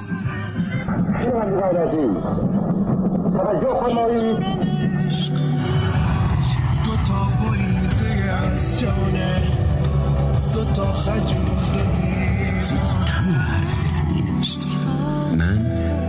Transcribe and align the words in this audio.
من 0.00 0.08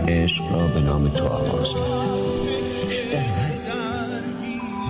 عشق 0.08 0.44
را 0.52 0.66
به 0.74 0.80
نام 0.80 1.08
تو 1.08 1.24
آغاز 1.24 1.74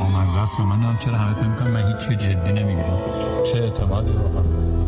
آمزه 0.00 0.39
است 0.39 0.61
من 0.61 0.82
هم 0.82 0.98
چرا 0.98 1.14
همه 1.14 1.34
فکر 1.34 1.48
می‌کنم 1.48 1.71
من 1.71 1.89
هیچ 1.89 2.19
جدی 2.19 2.53
نمی‌گیرم. 2.53 2.98
چه 3.53 3.59
اعتمادی 3.59 4.12
واقعا 4.12 4.81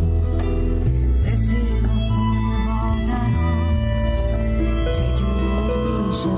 تو 6.24 6.30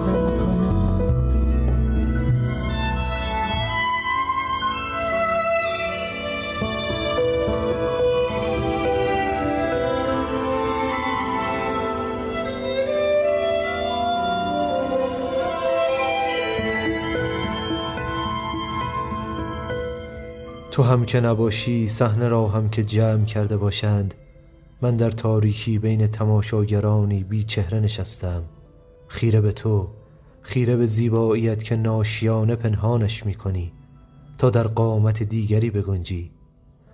هم 20.83 21.05
که 21.05 21.21
نباشی 21.21 21.89
صحنه 21.89 22.29
را 22.29 22.48
هم 22.48 22.69
که 22.71 22.84
جمع 22.84 23.25
کرده 23.25 23.57
باشند 23.57 24.15
من 24.83 24.97
در 24.97 25.11
تاریکی 25.11 25.79
بین 25.79 26.07
تماشاگرانی 26.07 27.25
بی 27.25 27.43
چهره 27.43 27.81
نشستم. 27.81 28.43
خیره 29.09 29.41
به 29.41 29.52
تو 29.52 29.88
خیره 30.42 30.77
به 30.77 30.87
زیباییت 30.87 31.62
که 31.62 31.77
ناشیانه 31.77 32.56
پنهانش 32.56 33.27
می 33.27 33.34
کنی 33.34 33.72
تا 34.39 34.50
در 34.50 34.67
قامت 34.67 35.22
دیگری 35.22 35.70
بگنجی. 35.70 36.31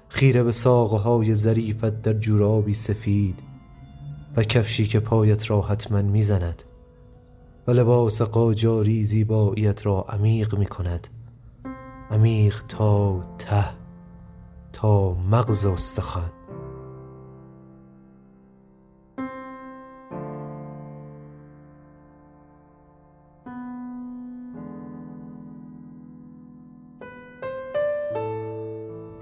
خیره 0.09 0.43
به 0.43 0.53
ساقه 0.53 0.97
های 0.97 1.35
ظریفت 1.35 2.03
در 2.03 2.13
جورابی 2.13 2.75
سفید 2.75 3.41
و 4.37 4.43
کفشی 4.43 4.87
که 4.87 5.01
پایت 5.01 5.51
را 5.51 5.63
حتما 5.63 6.03
می‌زند 6.03 6.63
و 7.67 7.71
لباس 7.71 8.23
قاجاری 8.23 9.05
زیباییت 9.05 9.87
را 9.87 10.07
عمیق 10.09 10.55
می 10.59 10.67
کند 10.67 11.09
عمیق 12.11 12.63
تا 12.69 13.25
ته 13.39 13.65
تا 14.73 15.15
مغز 15.15 15.67
استخوان. 15.67 16.31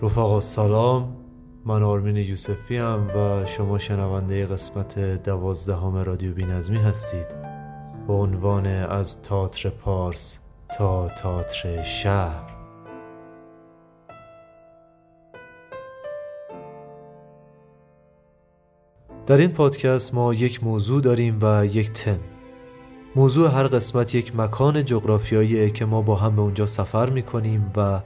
رفقا 0.03 0.41
سلام. 0.41 1.17
من 1.65 1.83
آرمین 1.83 2.17
یوسفی 2.17 2.77
هم 2.77 3.07
و 3.17 3.47
شما 3.47 3.79
شنونده 3.79 4.47
قسمت 4.47 4.99
دوازدهم 4.99 5.97
رادیو 5.97 6.35
بینظمی 6.35 6.79
هستید. 6.79 7.27
با 8.07 8.15
عنوان 8.15 8.67
از 8.67 9.23
تئاتر 9.23 9.69
پارس 9.69 10.39
تا 10.79 11.09
تئاتر 11.09 11.83
شهر. 11.83 12.51
در 19.27 19.39
این 19.39 19.51
پادکست 19.51 20.15
ما 20.15 20.35
یک 20.35 20.65
موضوع 20.65 21.01
داریم 21.01 21.39
و 21.43 21.67
یک 21.67 21.93
تم. 21.93 22.19
موضوع 23.17 23.51
هر 23.51 23.67
قسمت 23.67 24.15
یک 24.15 24.37
مکان 24.37 24.85
جغرافیاییه 24.85 25.71
که 25.71 25.85
ما 25.85 26.03
با 26.03 26.17
هم 26.17 26.37
به 26.37 26.43
اونجا 26.43 26.67
سفر 26.67 27.11
می‌کنیم 27.11 27.73
و 27.77 28.01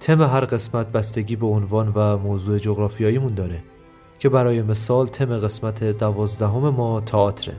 تم 0.00 0.22
هر 0.22 0.44
قسمت 0.44 0.92
بستگی 0.92 1.36
به 1.36 1.46
عنوان 1.46 1.92
و 1.94 2.16
موضوع 2.16 2.58
جغرافیاییمون 2.58 3.34
داره 3.34 3.62
که 4.18 4.28
برای 4.28 4.62
مثال 4.62 5.06
تم 5.06 5.38
قسمت 5.38 5.84
دوازدهم 5.84 6.68
ما 6.68 7.00
تئاتره. 7.00 7.54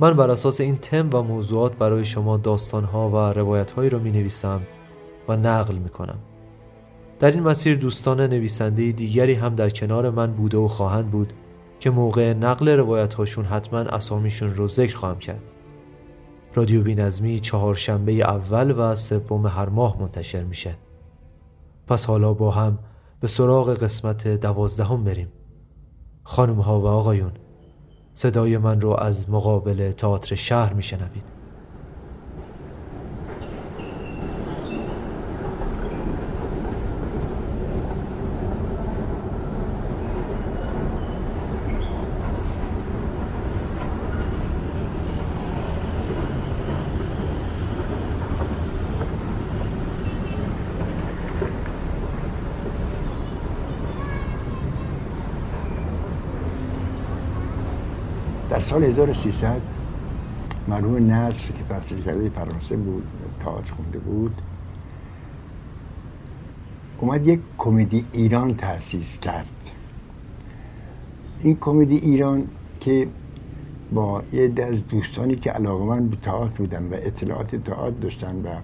من 0.00 0.12
بر 0.12 0.30
اساس 0.30 0.60
این 0.60 0.76
تم 0.76 1.10
و 1.12 1.22
موضوعات 1.22 1.76
برای 1.76 2.04
شما 2.04 2.36
داستانها 2.36 3.10
و 3.10 3.16
روایتهایی 3.16 3.90
رو 3.90 3.98
می 3.98 4.10
نویسم 4.10 4.60
و 5.28 5.36
نقل 5.36 5.74
می 5.74 5.88
کنم 5.88 6.18
در 7.18 7.30
این 7.30 7.42
مسیر 7.42 7.76
دوستان 7.76 8.20
نویسنده 8.20 8.92
دیگری 8.92 9.34
هم 9.34 9.54
در 9.54 9.70
کنار 9.70 10.10
من 10.10 10.32
بوده 10.32 10.58
و 10.58 10.68
خواهند 10.68 11.10
بود 11.10 11.32
که 11.80 11.90
موقع 11.90 12.32
نقل 12.32 12.68
روایت 12.68 13.14
هاشون 13.14 13.44
حتما 13.44 13.78
اسامیشون 13.78 14.54
رو 14.54 14.68
ذکر 14.68 14.96
خواهم 14.96 15.18
کرد. 15.18 15.42
رادیو 16.54 16.82
بینظمی 16.82 17.40
چهارشنبه 17.40 18.12
اول 18.12 18.74
و 18.78 18.94
سوم 18.94 19.46
هر 19.46 19.68
ماه 19.68 20.00
منتشر 20.00 20.42
میشه. 20.42 20.76
پس 21.90 22.06
حالا 22.06 22.32
با 22.34 22.50
هم 22.50 22.78
به 23.20 23.28
سراغ 23.28 23.74
قسمت 23.74 24.28
دوازدهم 24.28 25.04
بریم. 25.04 25.32
خانم 26.22 26.60
ها 26.60 26.80
و 26.80 26.86
آقایون 26.86 27.32
صدای 28.14 28.58
من 28.58 28.80
رو 28.80 28.90
از 28.90 29.30
مقابل 29.30 29.92
تئاتر 29.92 30.34
شهر 30.34 30.72
میشنوید 30.72 31.40
در 58.50 58.59
سال 58.70 58.84
1300 58.84 59.60
مرحوم 60.68 61.12
نصر 61.12 61.52
که 61.52 61.64
تحصیل 61.64 62.00
کرده 62.02 62.30
فرانسه 62.30 62.76
بود 62.76 63.10
تئاتر 63.40 63.72
خونده 63.72 63.98
بود 63.98 64.42
اومد 66.98 67.26
یک 67.26 67.40
کمدی 67.58 68.04
ایران 68.12 68.54
تأسیس 68.54 69.18
کرد. 69.18 69.70
این 71.40 71.56
کمدی 71.60 71.96
ایران 71.96 72.46
که 72.80 73.08
با 73.92 74.22
یه 74.32 74.52
از 74.68 74.86
دوستانی 74.86 75.36
که 75.36 75.50
علاقمند 75.50 76.10
به 76.10 76.16
تئاتر 76.16 76.56
بودن 76.56 76.82
و 76.82 76.94
اطلاعات 76.94 77.56
تئاتر 77.56 78.00
داشتن 78.00 78.36
و 78.36 78.60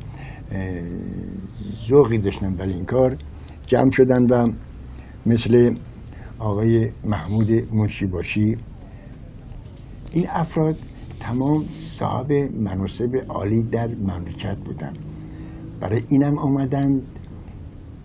ذوقی 1.89 2.19
داشتن 2.19 2.55
برای 2.55 2.73
این 2.73 2.85
کار 2.85 3.17
جمع 3.67 3.91
شدن 3.91 4.27
و 4.27 4.53
مثل 5.27 5.77
آقای 6.39 6.91
محمود 7.05 7.75
منشیباشی 7.75 8.57
این 10.17 10.27
افراد 10.29 10.77
تمام 11.21 11.65
صاحب 11.81 12.33
مناسب 12.33 13.17
عالی 13.29 13.63
در 13.63 13.89
مملکت 13.89 14.59
بودن 14.59 14.93
برای 15.81 16.03
اینم 16.09 16.39
آمدند 16.39 17.03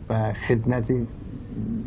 و 0.10 0.34
خدمت 0.34 0.92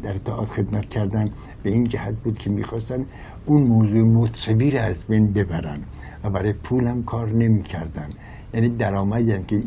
در 0.03 0.15
تئاتر 0.15 0.45
خدمت 0.45 0.89
کردن 0.89 1.25
به 1.63 1.71
این 1.71 1.85
جهت 1.85 2.15
بود 2.25 2.39
که 2.39 2.51
می‌خواستن 2.51 3.07
اون 3.47 3.63
موضوع 3.63 4.03
مطربی 4.03 4.71
را 4.71 4.81
از 4.81 5.05
بین 5.09 5.33
ببرن 5.33 5.83
و 6.25 6.31
برای 6.31 6.53
پول 6.53 6.87
هم 6.87 7.03
کار 7.03 7.33
نمی‌کردن. 7.33 8.09
یعنی 8.55 8.69
درآمدی 8.69 9.33
هم 9.33 9.43
که 9.43 9.61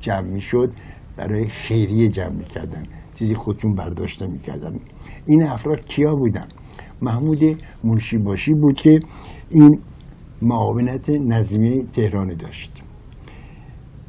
جمع 0.00 0.28
می‌شد 0.32 0.72
برای 1.16 1.46
خیریه 1.46 2.08
جمع 2.08 2.36
می‌کردن. 2.36 2.82
چیزی 3.14 3.34
خودشون 3.34 3.74
برداشت 3.74 4.22
می‌کردن. 4.22 4.80
این 5.26 5.42
افراد 5.42 5.86
کیا 5.86 6.14
بودن؟ 6.14 6.48
محمود 7.02 7.38
منشیباشی 7.84 8.54
بود 8.54 8.74
که 8.74 9.00
این 9.50 9.80
معاونت 10.42 11.10
نظمی 11.10 11.82
تهران 11.92 12.34
داشت. 12.34 12.82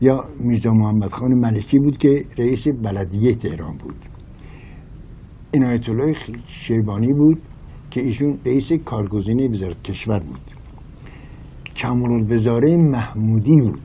یا 0.01 0.23
میرزا 0.39 0.71
محمد 0.71 1.09
خان 1.09 1.33
ملکی 1.33 1.79
بود 1.79 1.97
که 1.97 2.25
رئیس 2.37 2.67
بلدیه 2.67 3.35
تهران 3.35 3.77
بود. 3.77 3.95
عنایت 5.53 5.89
الله 5.89 6.15
شیبانی 6.47 7.13
بود 7.13 7.41
که 7.91 8.01
ایشون 8.01 8.39
رئیس 8.45 8.71
کارگزین 8.73 9.51
وزارت 9.51 9.83
کشور 9.83 10.19
بود. 10.19 10.51
کمال 11.75 12.11
الوزاره 12.11 12.75
محمودی 12.75 13.55
بود. 13.61 13.81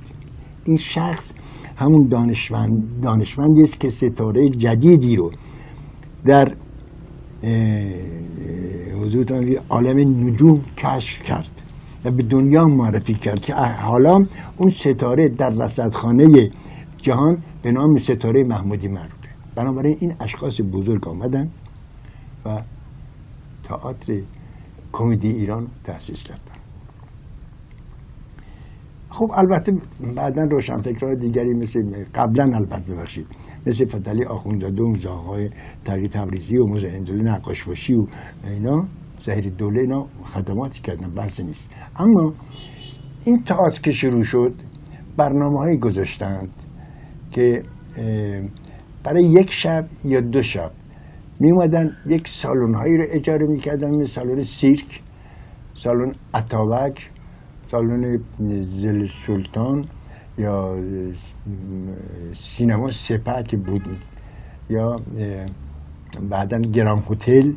این 0.66 0.76
شخص 0.76 1.32
همون 1.76 2.08
دانشمند 2.08 3.00
دانشمندی 3.02 3.62
است 3.62 3.80
که 3.80 3.90
ستاره 3.90 4.48
جدیدی 4.48 5.16
رو 5.16 5.30
در 6.26 6.56
حضورتان 9.02 9.56
عالم 9.68 9.98
نجوم 10.26 10.62
کشف 10.76 11.22
کرد 11.22 11.62
و 12.04 12.10
به 12.10 12.22
دنیا 12.22 12.64
معرفی 12.64 13.14
کرد 13.14 13.40
که 13.40 13.54
حالا 13.54 14.26
اون 14.56 14.70
ستاره 14.70 15.28
در 15.28 15.50
رصدخانه 15.50 16.50
جهان 16.96 17.42
به 17.62 17.72
نام 17.72 17.96
ستاره 17.98 18.44
محمودی 18.44 18.88
معروفه 18.88 19.28
بنابراین 19.54 19.96
این 20.00 20.14
اشخاص 20.20 20.60
بزرگ 20.72 21.08
آمدن 21.08 21.50
و 22.44 22.62
تئاتر 23.64 24.22
کمدی 24.92 25.28
ایران 25.28 25.68
تأسیس 25.84 26.22
کردن. 26.22 26.61
خب 29.12 29.30
البته 29.34 29.72
بعدا 30.16 30.42
روشنفکرهای 30.50 31.16
دیگری 31.16 31.52
مثل 31.52 32.04
قبلا 32.14 32.44
البته 32.56 32.92
ببخشید 32.92 33.26
مثل 33.66 33.86
فتلی 33.86 34.24
آخوندزاده 34.24 34.82
مثل 34.82 35.08
آقای 35.08 35.50
تقی 35.84 36.08
تبریزی 36.08 36.58
و 36.58 36.64
موزه 36.66 36.88
اندولی 36.88 37.22
نقاشباشی 37.22 37.94
و 37.94 38.06
اینا 38.44 38.88
زهیر 39.20 39.50
دوله 39.50 39.80
اینا 39.80 40.06
خدماتی 40.24 40.80
کردن 40.80 41.14
بحث 41.14 41.40
نیست. 41.40 41.70
اما 41.96 42.32
این 43.24 43.42
تئاتر 43.42 43.80
که 43.80 43.92
شروع 43.92 44.24
شد 44.24 44.54
برنامه 45.16 45.58
هایی 45.58 45.78
گذاشتند 45.78 46.50
که 47.30 47.62
برای 49.04 49.24
یک 49.24 49.52
شب 49.52 49.86
یا 50.04 50.20
دو 50.20 50.42
شب 50.42 50.70
می 51.40 51.50
اومدن 51.50 51.90
یک 52.06 52.28
سالن 52.28 52.74
هایی 52.74 52.96
رو 52.96 53.04
اجاره 53.10 53.46
می‌کردن 53.46 53.90
مثل 53.90 54.10
سالن 54.10 54.42
سیرک 54.42 55.02
سالن 55.74 56.12
اتابک 56.34 57.10
سالن 57.72 58.18
زل 58.80 59.06
سلطان 59.26 59.84
یا 60.38 60.76
سینما 62.34 62.90
سپه 62.90 63.42
که 63.42 63.56
بود. 63.56 63.88
یا 64.70 64.96
بعدا 66.30 66.58
گران 66.58 67.02
هتل. 67.10 67.52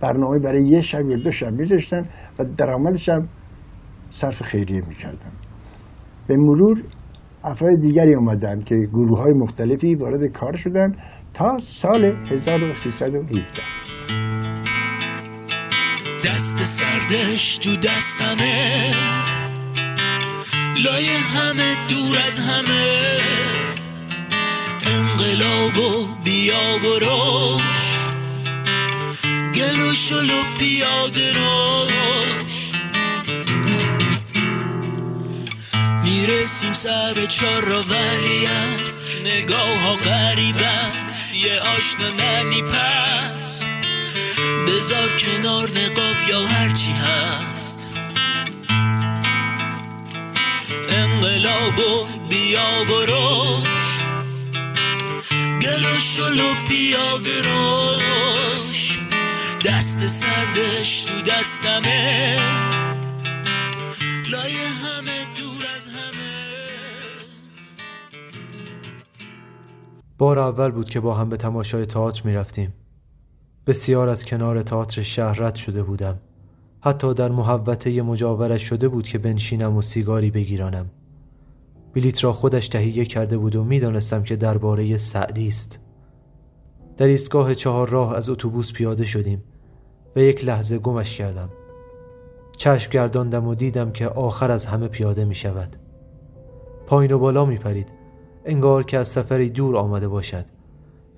برنامه 0.00 0.38
برای 0.38 0.64
یه 0.64 0.80
شب 0.80 1.10
یا 1.10 1.16
دو 1.16 1.30
شب 1.30 1.52
میذاشتن 1.52 2.08
و 2.38 2.44
درآمدش 2.58 3.08
هم 3.08 3.28
صرف 4.10 4.42
خیریه 4.42 4.82
می‌کردن. 4.88 5.32
به 6.26 6.36
مرور 6.36 6.82
افراد 7.44 7.80
دیگری 7.80 8.16
آمدن 8.16 8.60
که 8.60 8.74
گروه 8.92 9.18
های 9.18 9.32
مختلفی 9.36 9.94
وارد 9.94 10.32
کار 10.32 10.56
شدن 10.56 10.92
تا 11.34 11.58
سال 11.58 12.04
1317 12.04 14.41
دست 16.24 16.64
سردش 16.64 17.58
تو 17.58 17.76
دستمه. 17.76 18.94
لای 20.76 21.06
همه 21.06 21.76
دور 21.88 22.18
از 22.18 22.38
همه. 22.38 23.18
انقلاب 24.86 25.78
و 25.78 26.06
بیا 26.24 26.78
بروش. 26.78 27.62
گل 29.54 29.80
و 29.80 29.94
شل 29.94 30.30
و 30.30 30.42
پیاده 30.58 31.32
روش. 31.32 32.72
می‌رسیم 36.04 36.72
سر 36.72 37.26
چار 37.26 37.64
را 37.64 37.82
ولی 37.82 38.46
است 38.46 39.08
نگاه 39.24 39.78
ها 39.78 39.94
غریب 39.94 40.56
است. 40.56 41.34
یه 41.34 41.60
آشنا 41.60 42.08
ننی 42.08 42.62
پس. 42.62 43.61
بذار 44.66 45.08
کنار 45.18 45.68
نقاب 45.70 46.28
یا 46.30 46.46
هرچی 46.46 46.92
هست. 46.92 47.86
انقلاب 50.88 51.78
و 51.78 52.06
بیا 52.28 52.84
بروش. 52.84 53.98
گل 55.62 55.84
و 55.84 55.98
شل 55.98 56.40
و 56.40 56.54
پیاده 56.68 57.42
روش 57.42 58.98
دست 59.64 60.06
سردش 60.06 61.02
تو 61.02 61.22
دستمه. 61.22 62.36
لای 64.30 64.54
همه 64.54 65.24
دور 65.38 65.66
از 65.74 65.86
همه. 65.86 66.32
بار 70.18 70.38
اول 70.38 70.70
بود 70.70 70.90
که 70.90 71.00
با 71.00 71.14
هم 71.14 71.28
به 71.28 71.36
تماشای 71.36 71.86
تئاتر 71.86 72.22
می 72.24 72.34
رفتیم. 72.34 72.74
بسیار 73.66 74.08
از 74.08 74.24
کنار 74.24 74.62
تئاتر 74.62 75.02
شهر 75.02 75.40
رد 75.40 75.54
شده 75.54 75.82
بودم. 75.82 76.18
حتی 76.80 77.14
در 77.14 77.30
محوطه 77.30 78.02
مجاورش 78.02 78.62
شده 78.62 78.88
بود 78.88 79.08
که 79.08 79.18
بنشینم 79.18 79.76
و 79.76 79.82
سیگاری 79.82 80.30
بگیرانم. 80.30 80.90
بلیت 81.94 82.24
را 82.24 82.32
خودش 82.32 82.68
تهیه 82.68 83.04
کرده 83.04 83.38
بود 83.38 83.56
و 83.56 83.64
می‌دانستم 83.64 84.22
که 84.22 84.36
درباره 84.36 84.96
سعدی 84.96 85.48
است. 85.48 85.80
در 86.96 87.06
ایستگاه 87.06 87.54
چهار 87.54 87.88
راه 87.88 88.16
از 88.16 88.30
اتوبوس 88.30 88.72
پیاده 88.72 89.04
شدیم 89.04 89.42
و 90.16 90.20
یک 90.20 90.44
لحظه 90.44 90.78
گمش 90.78 91.16
کردم. 91.16 91.48
چشم 92.56 92.90
گرداندم 92.90 93.46
و 93.46 93.54
دیدم 93.54 93.92
که 93.92 94.08
آخر 94.08 94.50
از 94.50 94.66
همه 94.66 94.88
پیاده 94.88 95.24
می 95.24 95.34
شود. 95.34 95.76
پایین 96.86 97.12
و 97.12 97.18
بالا 97.18 97.44
می 97.44 97.58
پرید. 97.58 97.92
انگار 98.44 98.84
که 98.84 98.98
از 98.98 99.08
سفری 99.08 99.50
دور 99.50 99.76
آمده 99.76 100.08
باشد 100.08 100.44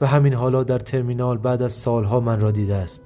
و 0.01 0.07
همین 0.07 0.35
حالا 0.35 0.65
در 0.65 0.79
ترمینال 0.79 1.39
بعد 1.39 1.63
از 1.63 1.73
سالها 1.73 2.21
من 2.21 2.41
را 2.41 2.51
دیده 2.51 2.75
است. 2.75 3.03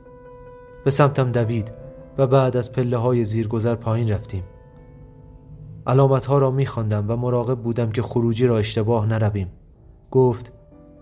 به 0.85 0.90
سمتم 0.90 1.32
دوید 1.32 1.73
و 2.19 2.26
بعد 2.26 2.56
از 2.56 2.73
پله 2.73 2.96
های 2.96 3.25
زیرگذر 3.25 3.75
پایین 3.75 4.11
رفتیم. 4.11 4.44
علامت 5.87 6.26
ها 6.26 6.38
را 6.38 6.50
می 6.50 6.67
خواندم 6.67 7.05
و 7.08 7.17
مراقب 7.17 7.58
بودم 7.58 7.90
که 7.90 8.02
خروجی 8.02 8.46
را 8.46 8.58
اشتباه 8.58 9.06
نرویم. 9.06 9.49
گفت 10.11 10.52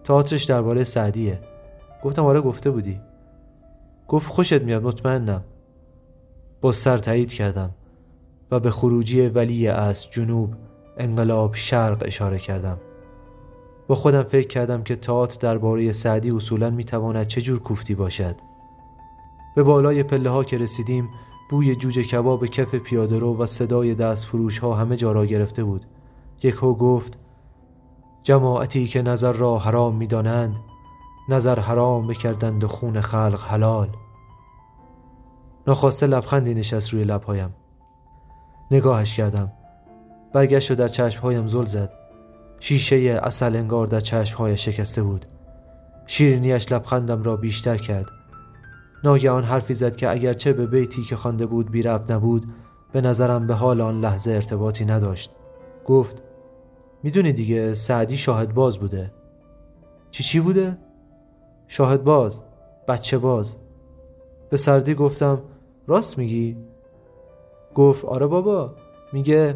تئاترش 0.04 0.44
درباره 0.44 0.84
سعدیه. 0.84 1.40
گفتم 2.04 2.24
آره 2.24 2.40
گفته 2.40 2.70
بودی. 2.70 3.00
گفت 4.08 4.28
خوشت 4.28 4.62
میاد 4.62 4.82
مطمئنم. 4.82 5.44
با 6.60 6.72
سر 6.72 6.98
تایید 6.98 7.32
کردم 7.32 7.70
و 8.50 8.60
به 8.60 8.70
خروجی 8.70 9.26
ولی 9.28 9.68
از 9.68 10.10
جنوب 10.10 10.54
انقلاب 10.98 11.54
شرق 11.54 12.02
اشاره 12.06 12.38
کردم. 12.38 12.78
با 13.88 13.94
خودم 13.94 14.22
فکر 14.22 14.48
کردم 14.48 14.82
که 14.82 14.96
تئاتر 14.96 15.38
درباره 15.40 15.92
سعدی 15.92 16.30
اصولا 16.30 16.70
می‌تواند 16.70 17.26
چه 17.26 17.40
جور 17.40 17.58
کوفتی 17.58 17.94
باشد. 17.94 18.36
به 19.56 19.62
بالای 19.62 20.02
پله 20.02 20.30
ها 20.30 20.44
که 20.44 20.58
رسیدیم 20.58 21.08
بوی 21.50 21.76
جوجه 21.76 22.02
کباب 22.02 22.46
کف 22.46 22.74
پیاده 22.74 23.18
رو 23.18 23.36
و 23.36 23.46
صدای 23.46 23.94
دست 23.94 24.26
فروش 24.26 24.58
ها 24.58 24.74
همه 24.74 24.96
جا 24.96 25.12
را 25.12 25.26
گرفته 25.26 25.64
بود. 25.64 25.86
یکو 26.42 26.74
گفت 26.74 27.18
جماعتی 28.22 28.86
که 28.86 29.02
نظر 29.02 29.32
را 29.32 29.58
حرام 29.58 29.96
می‌دانند 29.96 30.56
نظر 31.28 31.58
حرام 31.58 32.06
بکردند 32.06 32.64
و 32.64 32.68
خون 32.68 33.00
خلق 33.00 33.40
حلال. 33.48 33.88
ناخواسته 35.66 36.06
لبخندی 36.06 36.54
نشست 36.54 36.90
روی 36.90 37.04
لبهایم. 37.04 37.54
نگاهش 38.70 39.14
کردم. 39.14 39.52
برگشت 40.32 40.70
و 40.70 40.74
در 40.74 40.88
چشمهایم 40.88 41.46
زل 41.46 41.64
زد. 41.64 42.06
شیشه 42.61 43.20
اصل 43.23 43.56
انگار 43.56 43.87
در 43.87 44.00
چشمهای 44.00 44.56
شکسته 44.56 45.03
بود. 45.03 45.26
شیرینیش 46.06 46.73
لبخندم 46.73 47.23
را 47.23 47.37
بیشتر 47.37 47.76
کرد. 47.76 48.06
ناگهان 49.05 49.44
حرفی 49.44 49.75
زد 49.75 49.97
که 49.97 50.11
اگرچه 50.11 50.53
به 50.53 50.67
بیتی 50.67 51.03
که 51.03 51.17
خوانده 51.17 51.47
بود 51.47 51.70
بی 51.70 51.82
ربط 51.82 52.11
نبود 52.11 52.47
به 52.93 53.00
نظرم 53.00 53.47
به 53.47 53.55
حال 53.55 53.81
آن 53.81 54.00
لحظه 54.00 54.31
ارتباطی 54.31 54.85
نداشت. 54.85 55.31
گفت 55.84 56.22
می‌دونی 57.03 57.32
دیگه 57.32 57.75
سعدی 57.75 58.17
شاهد 58.17 58.55
باز 58.55 58.79
بوده. 58.79 59.13
چی 60.10 60.25
چی 60.25 60.41
بوده؟ 60.41 60.79
شاهد 61.69 62.05
باز 62.05 62.43
بچه 62.89 63.19
باز. 63.19 63.56
به 64.51 64.56
سردی 64.56 64.94
گفتم 64.94 65.43
راست 65.86 66.19
میگی؟ 66.19 66.56
گفت 67.75 68.05
آره 68.05 68.27
بابا 68.27 68.75
میگه 69.13 69.55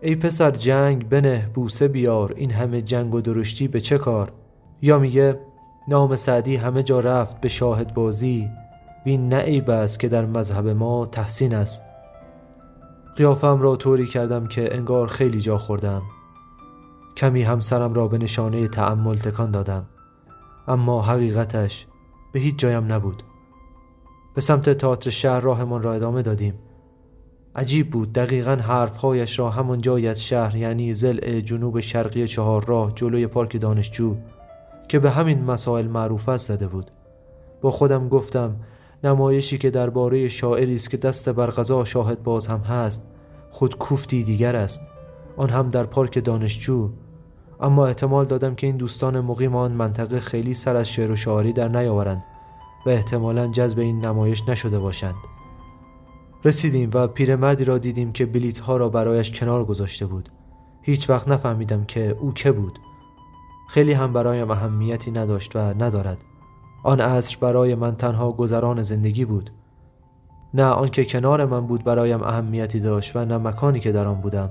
ای 0.00 0.14
پسر 0.14 0.50
جنگ 0.50 1.08
بنه 1.08 1.50
بوسه 1.54 1.88
بیار 1.88 2.32
این 2.36 2.50
همه 2.50 2.82
جنگ 2.82 3.14
و 3.14 3.20
درشتی 3.20 3.68
به 3.68 3.80
چه 3.80 3.98
کار؟ 3.98 4.32
یا 4.82 4.98
میگه 4.98 5.40
نام 5.88 6.16
سعدی 6.16 6.56
همه 6.56 6.82
جا 6.82 7.00
رفت 7.00 7.40
به 7.40 7.48
شاهد 7.48 7.94
بازی 7.94 8.50
وین 9.06 9.28
نه 9.28 9.64
است 9.68 10.00
که 10.00 10.08
در 10.08 10.26
مذهب 10.26 10.68
ما 10.68 11.06
تحسین 11.06 11.54
است. 11.54 11.84
قیافم 13.16 13.60
را 13.62 13.76
طوری 13.76 14.06
کردم 14.06 14.46
که 14.46 14.76
انگار 14.76 15.06
خیلی 15.06 15.40
جا 15.40 15.58
خوردم. 15.58 16.02
کمی 17.16 17.42
همسرم 17.42 17.94
را 17.94 18.08
به 18.08 18.18
نشانه 18.18 18.68
تأمل 18.68 19.16
تکان 19.16 19.50
دادم. 19.50 19.86
اما 20.68 21.02
حقیقتش 21.02 21.86
به 22.32 22.40
هیچ 22.40 22.56
جایم 22.58 22.92
نبود. 22.92 23.22
به 24.34 24.40
سمت 24.40 24.70
تئاتر 24.70 25.10
شهر 25.10 25.40
راهمان 25.40 25.82
را 25.82 25.92
ادامه 25.92 26.22
دادیم. 26.22 26.54
عجیب 27.58 27.90
بود. 27.90 28.12
دقیقا 28.12 28.56
حرفهایش 28.56 29.38
را 29.38 29.50
همان 29.50 29.80
جایی 29.80 30.08
از 30.08 30.22
شهر 30.22 30.56
یعنی 30.56 30.94
زل 30.94 31.40
جنوب 31.40 31.80
شرقی 31.80 32.28
چهار 32.28 32.64
راه 32.64 32.92
جلوی 32.94 33.26
پارک 33.26 33.60
دانشجو 33.60 34.16
که 34.88 34.98
به 34.98 35.10
همین 35.10 35.44
مسائل 35.44 35.86
معروف 35.86 36.28
است 36.28 36.48
زده 36.48 36.68
بود. 36.68 36.90
با 37.60 37.70
خودم 37.70 38.08
گفتم 38.08 38.56
نمایشی 39.04 39.58
که 39.58 39.70
درباره 39.70 40.28
شاعری 40.28 40.74
است 40.74 40.90
که 40.90 40.96
دست 40.96 41.28
بر 41.28 41.50
غذا 41.50 41.84
شاهد 41.84 42.22
باز 42.22 42.46
هم 42.46 42.60
هست 42.60 43.02
خود 43.50 43.78
کوفتی 43.78 44.24
دیگر 44.24 44.56
است. 44.56 44.82
آن 45.36 45.50
هم 45.50 45.68
در 45.68 45.84
پارک 45.84 46.24
دانشجو. 46.24 46.90
اما 47.60 47.86
احتمال 47.86 48.24
دادم 48.24 48.54
که 48.54 48.66
این 48.66 48.76
دوستان 48.76 49.20
مقیم 49.20 49.56
آن 49.56 49.72
منطقه 49.72 50.20
خیلی 50.20 50.54
سر 50.54 50.76
از 50.76 50.88
شعر 50.88 51.10
و 51.10 51.16
شاعری 51.16 51.52
در 51.52 51.68
نیاورند 51.68 52.24
و 52.86 52.90
احتمالا 52.90 53.46
جذب 53.46 53.78
این 53.78 54.04
نمایش 54.04 54.48
نشده 54.48 54.78
باشند. 54.78 55.37
رسیدیم 56.44 56.90
و 56.94 57.06
پیرمردی 57.06 57.64
را 57.64 57.78
دیدیم 57.78 58.12
که 58.12 58.26
بلیت 58.26 58.58
ها 58.58 58.76
را 58.76 58.88
برایش 58.88 59.30
کنار 59.30 59.64
گذاشته 59.64 60.06
بود. 60.06 60.28
هیچ 60.82 61.10
وقت 61.10 61.28
نفهمیدم 61.28 61.84
که 61.84 62.16
او 62.20 62.34
که 62.34 62.52
بود. 62.52 62.78
خیلی 63.68 63.92
هم 63.92 64.12
برایم 64.12 64.50
اهمیتی 64.50 65.10
نداشت 65.10 65.56
و 65.56 65.58
ندارد. 65.58 66.24
آن 66.84 67.00
عصر 67.00 67.36
برای 67.40 67.74
من 67.74 67.96
تنها 67.96 68.32
گذران 68.32 68.82
زندگی 68.82 69.24
بود. 69.24 69.50
نه 70.54 70.64
آنکه 70.64 71.04
کنار 71.04 71.44
من 71.44 71.66
بود 71.66 71.84
برایم 71.84 72.22
اهمیتی 72.22 72.80
داشت 72.80 73.16
و 73.16 73.24
نه 73.24 73.38
مکانی 73.38 73.80
که 73.80 73.92
در 73.92 74.06
آن 74.06 74.20
بودم. 74.20 74.50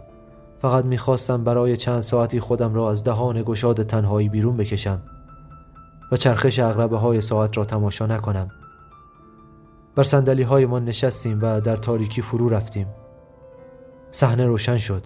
فقط 0.60 0.86
می‌خواستم 0.86 1.44
برای 1.44 1.78
چند 1.78 2.02
ساعتی 2.02 2.40
خودم 2.40 2.74
را 2.74 2.90
از 2.90 3.04
دهان 3.04 3.44
گشاد 3.44 3.84
تنهایی 3.84 4.30
بیرون 4.30 4.58
بکشم 4.58 5.02
و 6.12 6.16
چرخش 6.18 6.60
اغربه 6.60 6.98
های 6.98 7.22
ساعت 7.22 7.58
را 7.58 7.66
تماشا 7.66 8.06
نکنم. 8.06 8.50
بر 9.98 10.04
سندلی 10.04 10.44
های 10.44 10.66
ما 10.66 10.80
نشستیم 10.80 11.40
و 11.42 11.62
در 11.62 11.78
تاریکی 11.78 12.22
فرو 12.22 12.50
رفتیم 12.50 12.88
صحنه 14.12 14.46
روشن 14.46 14.78
شد 14.78 15.04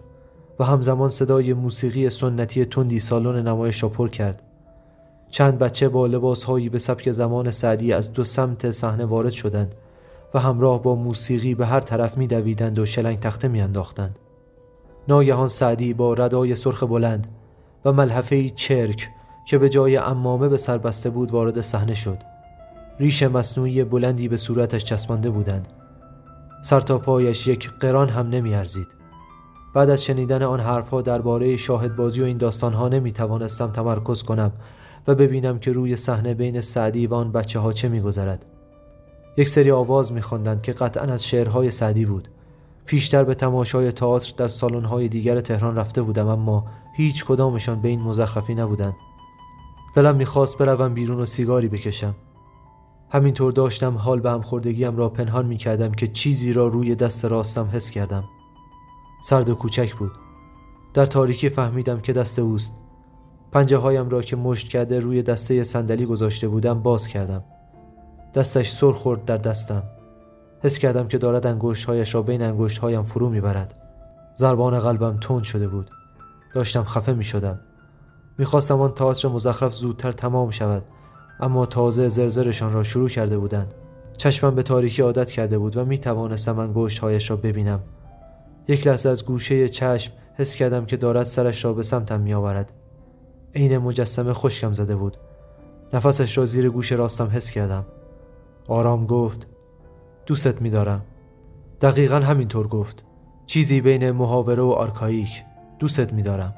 و 0.60 0.64
همزمان 0.64 1.10
صدای 1.10 1.54
موسیقی 1.54 2.10
سنتی 2.10 2.66
تندی 2.66 3.00
سالن 3.00 3.48
نمایش 3.48 3.84
را 3.84 3.90
پر 3.90 4.10
کرد 4.10 4.44
چند 5.30 5.60
بچه 5.60 5.90
با 5.90 6.08
لباسهایی 6.08 6.70
به 6.70 6.80
سبک 6.80 7.12
زمان 7.12 7.52
سعدی 7.52 7.94
از 7.94 8.14
دو 8.14 8.24
سمت 8.24 8.72
صحنه 8.72 9.06
وارد 9.06 9.32
شدند 9.32 9.76
و 10.34 10.40
همراه 10.40 10.82
با 10.82 10.96
موسیقی 10.96 11.56
به 11.56 11.66
هر 11.66 11.80
طرف 11.80 12.18
می 12.18 12.28
دویدند 12.28 12.80
و 12.80 12.86
شلنگ 12.86 13.20
تخته 13.20 13.48
می 13.48 13.62
انداختند. 13.62 14.20
ناگهان 15.08 15.48
سعدی 15.48 15.94
با 15.94 16.14
ردای 16.14 16.56
سرخ 16.56 16.84
بلند 16.84 17.28
و 17.86 17.92
ملحفه 17.92 18.50
چرک 18.50 19.10
که 19.48 19.58
به 19.58 19.70
جای 19.70 19.98
امامه 19.98 20.48
به 20.48 20.58
سر 20.58 20.78
بسته 20.78 21.10
بود 21.10 21.32
وارد 21.32 21.62
صحنه 21.62 21.94
شد. 21.94 22.31
ریش 23.00 23.24
مصنوعی 23.24 23.84
بلندی 23.84 24.28
به 24.28 24.38
صورتش 24.38 24.84
چسبانده 24.84 25.30
بودند. 25.30 25.68
سر 26.64 26.80
تا 26.80 26.98
پایش 26.98 27.48
یک 27.48 27.70
قران 27.70 28.10
هم 28.10 28.30
نمی 28.30 28.56
ارزید. 28.56 28.88
بعد 29.74 29.90
از 29.90 30.04
شنیدن 30.04 30.44
آن 30.44 30.60
حرفها 30.60 31.02
درباره 31.02 31.58
شاهد 31.58 31.96
بازی 31.96 32.22
و 32.22 32.26
این 32.26 32.38
داستانها 32.38 32.90
نمی 32.90 33.12
توانستم 33.12 33.72
تمرکز 33.72 34.24
کنم 34.24 34.52
و 35.08 35.16
ببینم 35.16 35.60
که 35.60 35.72
روی 35.72 35.96
صحنه 35.96 36.34
بین 36.34 36.62
سعدی 36.62 37.08
و 37.08 37.14
آن 37.14 37.32
بچه 37.32 37.60
ها 37.60 37.74
چه 37.74 37.90
میگذرد. 37.90 38.46
یک 39.38 39.50
سری 39.50 39.72
آواز 39.72 40.14
میخواندند 40.14 40.62
که 40.62 40.72
قطعا 40.72 41.04
از 41.04 41.26
شعرهای 41.26 41.72
سعدی 41.72 42.06
بود. 42.06 42.28
پیشتر 42.86 43.24
به 43.24 43.36
تماشای 43.36 43.92
تئاتر 43.92 44.34
در 44.38 44.48
سالن‌های 44.48 45.08
دیگر 45.08 45.40
تهران 45.40 45.76
رفته 45.76 46.02
بودم 46.02 46.28
اما 46.28 46.66
هیچ 46.96 47.26
کدامشان 47.26 47.82
به 47.82 47.90
این 47.90 48.02
مزخرفی 48.02 48.56
نبودند. 48.56 48.94
دلم 49.96 50.16
می‌خواست 50.16 50.58
بروم 50.58 50.94
بیرون 50.94 51.20
و 51.20 51.26
سیگاری 51.26 51.68
بکشم. 51.68 52.16
همینطور 53.14 53.52
داشتم 53.52 53.98
حال 53.98 54.20
به 54.20 54.32
همخوردگیم 54.32 54.98
را 54.98 55.10
پنهان 55.10 55.46
می‌کردم 55.46 55.92
که 55.92 56.08
چیزی 56.08 56.54
را 56.54 56.68
روی 56.68 56.96
دست 56.96 57.26
راستم 57.26 57.70
حس 57.74 57.92
کردم. 57.92 58.24
سرد 59.24 59.50
و 59.50 59.56
کوچک 59.56 59.96
بود. 59.96 60.12
در 60.94 61.06
تاریکی 61.06 61.50
فهمیدم 61.50 62.00
که 62.00 62.14
دست 62.14 62.40
اوست. 62.40 62.80
پنجه 63.52 63.78
هایم 63.78 64.10
را 64.10 64.22
که 64.22 64.36
مشت 64.36 64.70
کرده 64.70 65.00
روی 65.00 65.24
دسته 65.24 65.64
صندلی 65.64 66.06
گذاشته 66.06 66.48
بودم 66.48 66.82
باز 66.82 67.08
کردم. 67.08 67.44
دستش 68.34 68.72
سر 68.72 68.92
خورد 68.92 69.26
در 69.26 69.38
دستم. 69.38 69.84
حس 70.64 70.78
کردم 70.78 71.08
که 71.08 71.18
دارد 71.18 71.48
انگشتهایش 71.48 72.16
را 72.16 72.22
بین 72.22 72.42
انگشتهایم 72.42 73.04
فرو 73.04 73.30
می‌برد. 73.30 73.80
ضربان 74.38 74.80
قلبم 74.80 75.18
تند 75.22 75.44
شده 75.44 75.68
بود. 75.68 75.90
داشتم 76.54 76.84
خفه 76.84 77.14
می 77.14 77.24
شدم. 77.24 77.60
می‌خواستم 78.38 78.82
آن 78.82 78.94
تئاتر 78.94 79.28
مزخرف 79.28 79.76
زودتر 79.76 80.12
تمام 80.12 80.50
شود 80.50 80.84
اما 81.42 81.66
تازه 81.66 82.08
زرزرشان 82.08 82.74
را 82.74 82.84
شروع 82.84 83.10
کرده 83.10 83.38
بودند. 83.38 83.74
چشمم 84.18 84.56
به 84.56 84.64
تاریکی 84.64 85.02
عادت 85.02 85.32
کرده 85.32 85.58
بود 85.58 85.78
و 85.78 85.86
می 85.86 86.00
توانستم 86.00 86.60
انگشتهایش 86.60 87.30
را 87.30 87.36
ببینم. 87.36 87.80
یک 88.68 88.88
لحظه 88.88 89.10
از 89.10 89.26
گوشه 89.26 89.70
چشم 89.70 90.14
حس 90.34 90.56
کردم 90.56 90.86
که 90.86 90.98
دارد 90.98 91.24
سرش 91.24 91.66
را 91.66 91.74
به 91.74 91.84
سمتم 91.84 92.20
می 92.20 92.34
آورد. 92.34 92.72
عین 93.56 93.78
مجسمه 93.78 94.34
خشکم 94.34 94.74
زده 94.74 94.96
بود. 94.96 95.18
نفسش 95.94 96.38
را 96.38 96.46
زیر 96.46 96.70
گوش 96.70 96.92
راستم 96.92 97.28
حس 97.28 97.52
کردم. 97.52 97.86
آرام 98.68 99.06
گفت 99.06 99.48
دوستت 100.26 100.62
میدارم. 100.62 101.02
دقیقا 101.82 102.16
همینطور 102.16 102.68
گفت. 102.68 103.06
چیزی 103.46 103.82
بین 103.82 104.12
محاوره 104.12 104.62
و 104.62 104.70
آرکاییک. 104.70 105.44
دوستت 105.80 106.14
میدارم. 106.14 106.54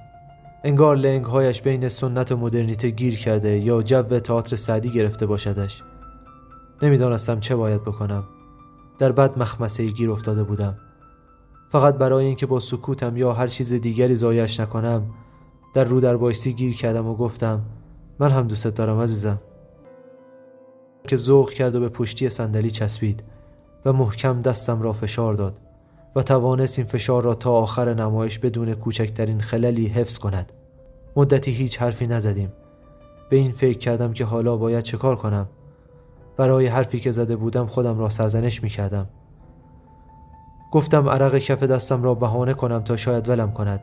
انگار 0.66 0.96
لنگهایش 0.96 1.62
بین 1.62 1.90
سنت 1.90 2.32
و 2.32 2.38
مدرنیته 2.38 2.90
گیر 2.90 3.16
کرده 3.16 3.60
یا 3.60 3.82
جو 3.82 4.04
تئاتر 4.04 4.56
سعدی 4.56 4.90
گرفته 4.90 5.26
باشدش. 5.26 5.84
نمی‌دانستم 6.82 7.40
چه 7.40 7.56
باید 7.56 7.82
بکنم. 7.82 8.24
در 9.00 9.12
بد 9.12 9.40
مخمسه 9.40 9.86
گیر 9.86 10.12
افتاده 10.12 10.44
بودم. 10.44 10.78
فقط 11.70 11.96
برای 11.96 12.26
اینکه 12.26 12.46
با 12.46 12.60
سکوتم 12.60 13.18
یا 13.18 13.34
هر 13.34 13.48
چیز 13.48 13.74
دیگری 13.74 14.16
زایش 14.16 14.60
نکنم 14.60 15.06
در 15.74 15.84
رو 15.84 16.00
در 16.00 16.18
بایستی 16.18 16.54
گیر 16.54 16.76
کردم 16.76 17.08
و 17.08 17.16
گفتم 17.16 17.62
من 18.20 18.30
هم 18.30 18.48
دوستت 18.48 18.74
دارم 18.74 19.00
عزیزم 19.02 19.42
که 21.08 21.18
ذوق 21.18 21.52
کرد 21.52 21.76
و 21.76 21.80
به 21.80 21.90
پشتی 21.90 22.30
صندلی 22.30 22.72
چسبید 22.72 23.24
و 23.86 23.94
محکم 23.94 24.42
دستم 24.42 24.82
را 24.82 24.94
فشار 24.94 25.34
داد 25.34 25.60
و 26.16 26.22
توانست 26.22 26.80
این 26.80 26.88
فشار 26.88 27.24
را 27.24 27.34
تا 27.34 27.52
آخر 27.52 27.94
نمایش 27.94 28.40
بدون 28.40 28.74
کوچکترین 28.74 29.42
خللی 29.42 29.88
حفظ 29.88 30.18
کند. 30.18 30.52
مدتی 31.16 31.52
هیچ 31.52 31.82
حرفی 31.82 32.08
نزدیم. 32.08 32.54
به 33.30 33.36
این 33.36 33.52
فکر 33.52 33.78
کردم 33.78 34.14
که 34.14 34.26
حالا 34.26 34.58
باید 34.58 34.84
چه 34.84 34.98
کار 34.98 35.16
کنم. 35.16 35.50
برای 36.38 36.68
حرفی 36.68 37.00
که 37.00 37.12
زده 37.12 37.36
بودم 37.36 37.68
خودم 37.68 38.00
را 38.00 38.10
سرزنش 38.10 38.64
می 38.64 38.70
کردم. 38.70 39.08
گفتم 40.72 41.10
عرق 41.10 41.38
کف 41.38 41.64
دستم 41.64 42.04
را 42.04 42.14
بهانه 42.14 42.54
کنم 42.54 42.84
تا 42.84 42.98
شاید 42.98 43.30
ولم 43.30 43.52
کند. 43.52 43.82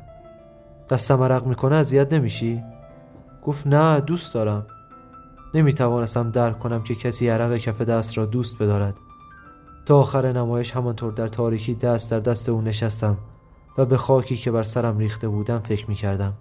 دستم 0.91 1.23
عرق 1.23 1.47
می‌کنه 1.47 1.77
اذیت 1.77 2.13
نمیشی 2.13 2.63
گفت 3.47 3.67
نه 3.67 4.01
دوست 4.01 4.35
دارم. 4.35 4.67
نمی 5.55 5.73
توانستم 5.73 6.31
درک 6.31 6.59
کنم 6.59 6.83
که 6.83 6.95
کسی 6.95 7.29
عرق 7.29 7.57
کف 7.57 7.81
دست 7.81 8.19
را 8.19 8.27
دوست 8.27 8.59
بدارد. 8.59 8.95
تا 9.91 10.01
آخر 10.01 10.33
نمایش 10.33 10.73
همانطور 10.73 11.13
در 11.13 11.29
تاریکی 11.29 11.75
دست 11.75 12.11
در 12.11 12.21
دست 12.21 12.49
او 12.49 12.61
نشستم 12.61 13.19
و 13.79 13.87
به 13.87 13.97
خاکی 13.97 14.37
که 14.37 14.51
بر 14.51 14.63
سرم 14.63 14.99
ریخته 14.99 15.29
بودم 15.29 15.59
فکر 15.59 15.87
می 15.89 15.95
کردم 15.95 16.33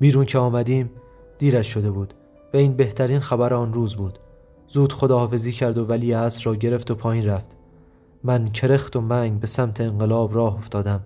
بیرون 0.00 0.24
که 0.24 0.38
آمدیم 0.38 0.90
دیرش 1.38 1.66
شده 1.66 1.90
بود 1.90 2.14
و 2.54 2.56
این 2.56 2.72
بهترین 2.72 3.20
خبر 3.20 3.54
آن 3.54 3.72
روز 3.72 3.96
بود. 3.96 4.18
زود 4.68 4.92
خداحافظی 4.92 5.52
کرد 5.52 5.78
و 5.78 5.86
ولی 5.86 6.12
عصر 6.12 6.44
را 6.44 6.56
گرفت 6.56 6.90
و 6.90 6.94
پایین 6.94 7.26
رفت. 7.26 7.56
من 8.24 8.48
کرخت 8.48 8.96
و 8.96 9.00
منگ 9.00 9.40
به 9.40 9.46
سمت 9.46 9.80
انقلاب 9.80 10.34
راه 10.34 10.56
افتادم. 10.56 11.00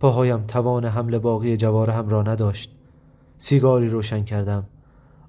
پاهایم 0.00 0.44
توان 0.46 0.84
حمل 0.84 1.18
باقی 1.18 1.56
جوارهم 1.56 2.08
را 2.08 2.22
نداشت. 2.22 2.70
سیگاری 3.38 3.88
روشن 3.88 4.24
کردم. 4.24 4.64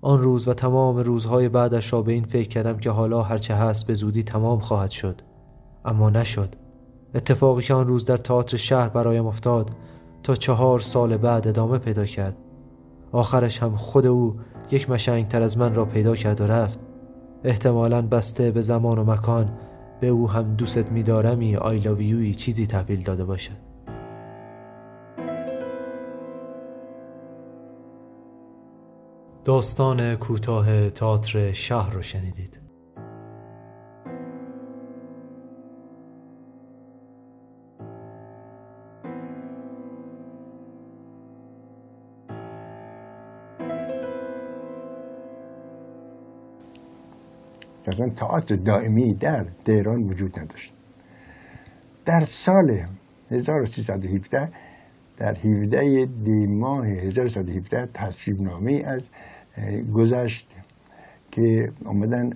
آن 0.01 0.22
روز 0.22 0.48
و 0.48 0.54
تمام 0.54 0.98
روزهای 0.98 1.50
بعدش 1.50 1.94
را 1.94 2.01
به 2.01 2.12
این 2.12 2.25
فکر 2.25 2.48
کردم 2.48 2.78
که 2.78 2.90
حالا 2.90 3.22
هرچه 3.22 3.56
هست 3.56 3.88
به 3.88 3.94
زودی 3.94 4.24
تمام 4.24 4.60
خواهد 4.60 4.92
شد. 4.92 5.30
اما 5.85 6.09
نشد. 6.09 6.55
اتفاقی 7.15 7.63
که 7.63 7.73
آن 7.73 7.88
روز 7.88 8.05
در 8.05 8.17
تئاتر 8.17 8.57
شهر 8.57 8.89
برایم 8.89 9.27
افتاد 9.27 9.71
تا 10.23 10.35
چهار 10.35 10.79
سال 10.79 11.17
بعد 11.17 11.47
ادامه 11.47 11.77
پیدا 11.77 12.05
کرد. 12.05 12.38
آخرش 13.11 13.63
هم 13.63 13.75
خود 13.75 14.05
او 14.05 14.35
یک 14.71 14.89
مشنگ 14.89 15.27
تر 15.27 15.41
از 15.41 15.57
من 15.57 15.75
را 15.75 15.85
پیدا 15.85 16.15
کرد 16.15 16.41
و 16.41 16.47
رفت. 16.47 16.79
احتمالا 17.43 18.01
بسته 18.01 18.51
به 18.51 18.61
زمان 18.61 18.97
و 18.97 19.03
مکان 19.03 19.57
به 20.01 20.07
او 20.07 20.29
هم 20.29 20.55
دوست 20.55 20.91
میدارمی 20.91 21.55
آیلاویوی 21.55 22.33
چیزی 22.33 22.67
تحویل 22.67 23.03
داده 23.03 23.25
باشد. 23.25 23.71
داستان 29.43 30.15
کوتاه 30.15 30.89
تئاتر 30.89 31.51
شهر 31.51 31.93
رو 31.93 32.01
شنیدید. 32.01 32.61
اصلا 47.88 48.09
تئاتر 48.09 48.55
دائمی 48.55 49.13
در 49.13 49.45
تهران 49.65 50.03
وجود 50.03 50.39
نداشت. 50.39 50.73
در 52.05 52.23
سال 52.23 52.85
1317 53.31 54.50
در 55.17 55.35
17 55.35 56.05
دی 56.05 56.45
ماه 56.47 56.88
1317 56.88 57.85
تصویب 57.93 58.41
نامه 58.41 58.83
از 58.85 59.09
گذشت 59.93 60.55
که 61.31 61.71
آمدن 61.85 62.29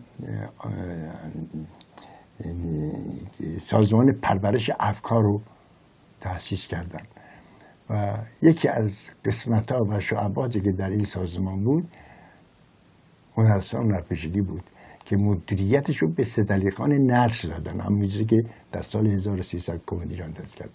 سازمان 3.57 4.11
پرورش 4.11 4.71
افکار 4.79 5.23
رو 5.23 5.41
تأسیس 6.21 6.67
کردن 6.67 7.03
و 7.89 8.17
یکی 8.41 8.67
از 8.67 9.07
قسمت 9.25 9.71
ها 9.71 9.85
و 9.89 9.99
شعباتی 9.99 10.61
که 10.61 10.71
در 10.71 10.89
این 10.89 11.03
سازمان 11.03 11.63
بود 11.63 11.87
هنرستان 13.37 13.83
هنرپیشگی 13.83 14.41
بود. 14.41 14.63
که 15.05 15.15
مدیریتش 15.15 15.97
رو 15.97 16.07
به 16.07 16.23
سدلی 16.23 16.71
خان 16.71 16.91
نصر 16.93 17.47
دادن. 17.49 17.79
همونجوری 17.79 18.25
که 18.25 18.43
در 18.71 18.81
سال 18.81 19.07
1300 19.07 19.81
کمدی 19.87 20.15
را 20.15 20.25
کرد 20.57 20.69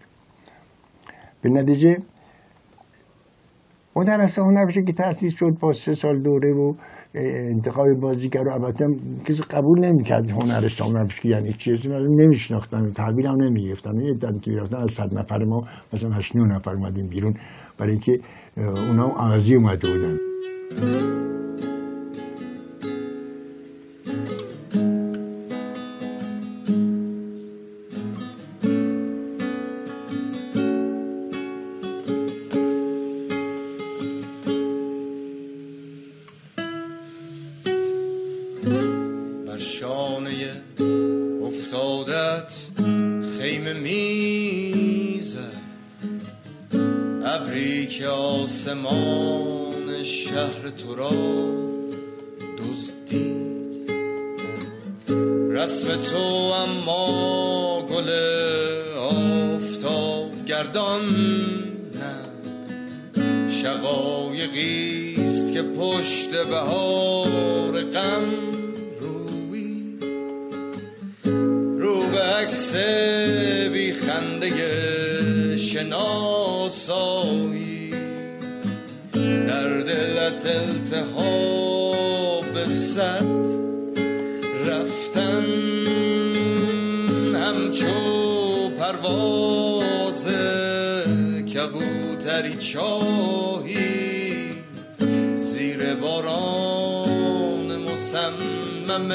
به 1.43 1.51
نتیجه 1.51 1.97
هنرستان 3.97 4.45
هنرپیشه 4.45 4.83
که 4.83 4.93
تأسیس 4.93 5.35
شد 5.35 5.57
با 5.61 5.73
سه 5.73 5.95
سال 5.95 6.23
دوره 6.23 6.53
و 6.53 6.75
انتخاب 7.15 7.95
بازیگر 8.01 8.43
رو 8.43 8.53
البته 8.53 8.87
کسی 9.27 9.43
قبول 9.43 9.81
نمی‌کرد 9.85 10.31
هنرستان 10.31 10.89
هنرپیشه 10.89 11.29
یعنی 11.29 11.53
چیزی 11.53 11.89
نمیشناختن 11.89 12.91
تحویل 12.91 13.27
هم 13.27 13.43
نمی‌گرفتن. 13.43 14.01
یه 14.01 14.15
دن 14.15 14.39
که 14.39 14.51
گرفتن 14.51 14.77
از 14.77 14.91
صد 14.91 15.19
نفر 15.19 15.45
ما 15.45 15.65
مثلا 15.93 16.11
هشت 16.11 16.37
نفر 16.37 16.71
اومدیم 16.71 17.09
بیرون 17.09 17.35
برای 17.79 17.93
اینکه 17.93 18.21
اونا 18.57 19.09
عوضی 19.09 19.55
اومده 19.55 19.89
بودن. 19.93 20.19
آسمان 48.61 50.03
شهر 50.03 50.71
تو 50.71 50.95
را 50.95 51.11
دزدید. 52.59 53.91
رسم 55.51 55.97
تو 55.97 56.19
اما 56.53 57.83
گل 57.83 58.11
آفتاب 58.99 60.45
گردان 60.47 61.05
نه. 62.01 62.21
شقایقی 63.49 65.15
که 65.55 65.63
پشت 65.63 66.31
بهار 66.31 67.10
چاهی 92.81 94.35
زیر 95.35 95.95
باران 95.95 97.77
مسمم 97.77 99.09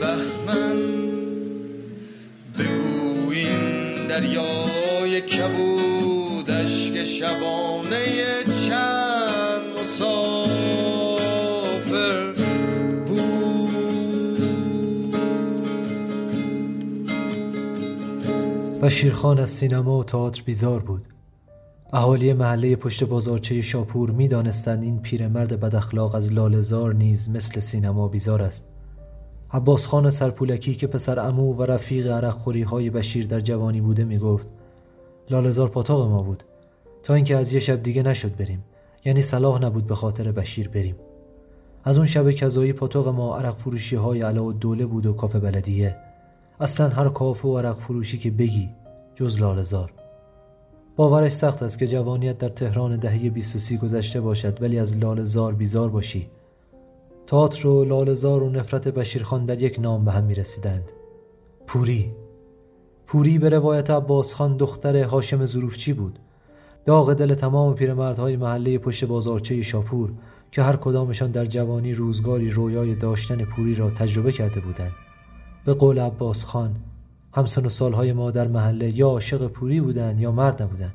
بهمن. 0.00 0.78
بگو 2.58 3.30
این 3.30 4.06
دریای 4.06 5.20
کبودش 5.20 6.90
که 6.90 7.04
شبانه 7.04 8.04
چند 8.68 9.60
مسافر 9.80 11.20
بشیرخان 18.82 19.38
از 19.38 19.50
سینما 19.50 19.98
و 19.98 20.04
تئاتر 20.04 20.42
بیزار 20.42 20.80
بود. 20.80 21.06
اهالی 21.92 22.32
محله 22.32 22.76
پشت 22.76 23.04
بازارچه 23.04 23.62
شاپور 23.62 24.10
می 24.10 24.28
دانستند 24.28 24.82
این 24.82 25.00
پیرمرد 25.00 25.60
بد 25.60 25.74
اخلاق 25.74 26.14
از 26.14 26.32
لالزار 26.32 26.94
نیز 26.94 27.30
مثل 27.30 27.60
سینما 27.60 28.08
بیزار 28.08 28.42
است. 28.42 28.68
عباس 29.52 29.86
خان 29.86 30.10
سرپولکی 30.10 30.74
که 30.74 30.86
پسر 30.86 31.18
امو 31.18 31.52
و 31.52 31.62
رفیق 31.62 32.06
عرق 32.06 32.36
های 32.66 32.90
بشیر 32.90 33.26
در 33.26 33.40
جوانی 33.40 33.80
بوده 33.80 34.04
می 34.04 34.18
گفت 34.18 34.48
لالزار 35.30 35.68
پاتاق 35.68 36.10
ما 36.10 36.22
بود. 36.22 36.44
تا 37.02 37.14
اینکه 37.14 37.36
از 37.36 37.52
یه 37.52 37.60
شب 37.60 37.82
دیگه 37.82 38.02
نشد 38.02 38.36
بریم. 38.36 38.64
یعنی 39.04 39.22
صلاح 39.22 39.62
نبود 39.62 39.86
به 39.86 39.94
خاطر 39.94 40.32
بشیر 40.32 40.68
بریم. 40.68 40.96
از 41.84 41.98
اون 41.98 42.06
شب 42.06 42.30
کذایی 42.30 42.72
پاتاق 42.72 43.08
ما 43.08 43.36
عرق 43.36 43.56
فروشی 43.56 43.96
های 43.96 44.20
علا 44.20 44.44
و 44.44 44.52
دوله 44.52 44.86
بود 44.86 45.06
و 45.06 45.12
کافه 45.12 45.38
بلدیه. 45.38 45.96
اصلا 46.60 46.88
هر 46.88 47.08
کافه 47.08 47.48
و 47.48 47.58
عرق 47.58 47.78
فروشی 47.78 48.18
که 48.18 48.30
بگی 48.30 48.70
جز 49.14 49.40
لالزار 49.40 49.99
باورش 51.00 51.32
سخت 51.32 51.62
است 51.62 51.78
که 51.78 51.86
جوانیت 51.86 52.38
در 52.38 52.48
تهران 52.48 52.96
دهه 52.96 53.30
23 53.30 53.76
گذشته 53.76 54.20
باشد 54.20 54.62
ولی 54.62 54.78
از 54.78 54.96
لالزار 54.96 55.54
بیزار 55.54 55.88
باشی. 55.90 56.30
تئاتر 57.26 57.66
و 57.66 57.84
لالزار 57.84 58.42
و 58.42 58.50
نفرت 58.50 58.88
بشیرخان 58.88 59.44
در 59.44 59.62
یک 59.62 59.80
نام 59.80 60.04
به 60.04 60.12
هم 60.12 60.24
می 60.24 60.34
رسیدند 60.34 60.92
پوری. 61.66 62.12
پوری 63.06 63.38
به 63.38 63.48
روایت 63.48 63.90
عباس 63.90 64.34
خان 64.34 64.56
دختر 64.56 65.02
هاشم 65.02 65.46
ظروفچی 65.46 65.92
بود؟ 65.92 66.18
داغ 66.84 67.14
دل 67.14 67.34
تمام 67.34 67.74
پیرمردهای 67.74 68.36
محله 68.36 68.78
پشت 68.78 69.04
بازارچه 69.04 69.62
شاپور 69.62 70.12
که 70.52 70.62
هر 70.62 70.76
کدامشان 70.76 71.30
در 71.30 71.46
جوانی 71.46 71.94
روزگاری 71.94 72.50
رویای 72.50 72.94
داشتن 72.94 73.44
پوری 73.44 73.74
را 73.74 73.90
تجربه 73.90 74.32
کرده 74.32 74.60
بودند. 74.60 74.92
به 75.64 75.74
قول 75.74 75.98
عباس 75.98 76.44
خان 76.44 76.76
همسن 77.32 77.66
و 77.66 77.68
سالهای 77.68 78.12
ما 78.12 78.30
در 78.30 78.48
محله 78.48 78.98
یا 78.98 79.06
عاشق 79.08 79.46
پوری 79.46 79.80
بودند 79.80 80.20
یا 80.20 80.32
مرد 80.32 80.62
نبودند. 80.62 80.94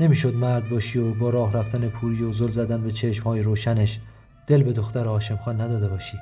نمی‌شد 0.00 0.34
مرد 0.34 0.68
باشی 0.68 0.98
و 0.98 1.14
با 1.14 1.30
راه 1.30 1.52
رفتن 1.52 1.88
پوری 1.88 2.22
و 2.22 2.32
زل 2.32 2.48
زدن 2.48 2.82
به 2.82 2.90
چشمهای 2.90 3.42
روشنش 3.42 4.00
دل 4.46 4.62
به 4.62 4.72
دختر 4.72 5.04
هاشم 5.04 5.36
خان 5.36 5.60
نداده 5.60 5.88
باشی. 5.88 6.16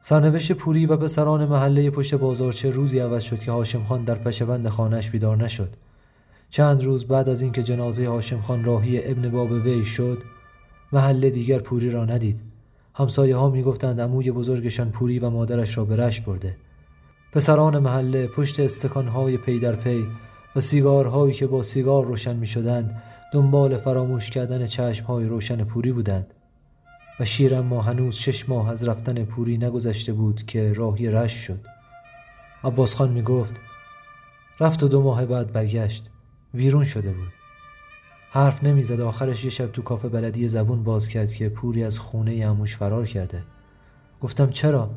سرنوشت 0.00 0.52
پوری 0.52 0.86
و 0.86 0.96
پسران 0.96 1.44
محله 1.44 1.90
پشت 1.90 2.14
بازارچه 2.14 2.70
روزی 2.70 2.98
عوض 2.98 3.22
شد 3.22 3.38
که 3.38 3.52
هاشم 3.52 3.84
خان 3.84 4.04
در 4.04 4.14
پشبند 4.14 4.68
خانهش 4.68 5.10
بیدار 5.10 5.36
نشد؟ 5.36 5.76
چند 6.50 6.84
روز 6.84 7.04
بعد 7.04 7.28
از 7.28 7.42
اینکه 7.42 7.62
جنازه 7.62 8.08
هاشم 8.08 8.40
خان 8.40 8.64
راهی 8.64 9.10
ابن 9.10 9.28
باب 9.28 9.50
وی 9.50 9.84
شد 9.84 10.22
محله 10.92 11.30
دیگر 11.30 11.58
پوری 11.58 11.90
را 11.90 12.04
ندید. 12.04 12.40
همسایه 12.94 13.36
ها 13.36 13.50
می 13.50 13.62
گفتند 13.62 14.00
عموی 14.00 14.30
بزرگشان 14.30 14.90
پوری 14.90 15.18
و 15.18 15.30
مادرش 15.30 15.78
را 15.78 15.84
به 15.84 15.96
رشت 15.96 16.24
برده. 16.24 16.56
پسران 17.32 17.78
محله 17.78 18.26
پشت 18.26 18.60
استکانهای 18.60 19.36
پی 19.36 19.58
در 19.58 19.76
پی 19.76 20.06
و 20.56 20.60
سیگارهایی 20.60 21.34
که 21.34 21.46
با 21.46 21.62
سیگار 21.62 22.04
روشن 22.04 22.36
می 22.36 22.46
شدند 22.46 23.02
دنبال 23.32 23.76
فراموش 23.76 24.30
کردن 24.30 24.66
چشمهای 24.66 25.26
روشن 25.26 25.64
پوری 25.64 25.92
بودند. 25.92 26.34
و 27.20 27.24
شیر 27.24 27.60
ما 27.60 27.82
هنوز 27.82 28.14
شش 28.14 28.48
ماه 28.48 28.70
از 28.70 28.88
رفتن 28.88 29.24
پوری 29.24 29.58
نگذشته 29.58 30.12
بود 30.12 30.46
که 30.46 30.72
راهی 30.72 31.10
رشت 31.10 31.38
شد. 31.38 31.66
عباس 32.64 32.94
خان 32.94 33.10
می 33.10 33.22
گفت 33.22 33.54
رفت 34.60 34.82
و 34.82 34.88
دو 34.88 35.02
ماه 35.02 35.26
بعد 35.26 35.52
برگشت. 35.52 36.10
ویرون 36.54 36.84
شده 36.84 37.10
بود. 37.10 37.32
حرف 38.30 38.64
نمی‌زد. 38.64 39.00
آخرش 39.00 39.44
یه 39.44 39.50
شب 39.50 39.66
تو 39.72 39.82
کافه 39.82 40.08
بلدی 40.08 40.48
زبون 40.48 40.84
باز 40.84 41.08
کرد 41.08 41.32
که 41.32 41.48
پوری 41.48 41.84
از 41.84 41.98
خونه 41.98 42.34
یموش 42.34 42.76
فرار 42.76 43.06
کرده. 43.06 43.44
گفتم 44.20 44.50
چرا؟ 44.50 44.90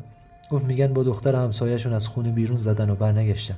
گفت 0.52 0.66
میگن 0.66 0.94
با 0.94 1.04
دختر 1.04 1.36
همسایهشون 1.36 1.94
از 1.94 2.08
خونه 2.08 2.32
بیرون 2.32 2.58
زدن 2.58 2.90
و 2.90 2.96
برنگشتن. 2.96 3.58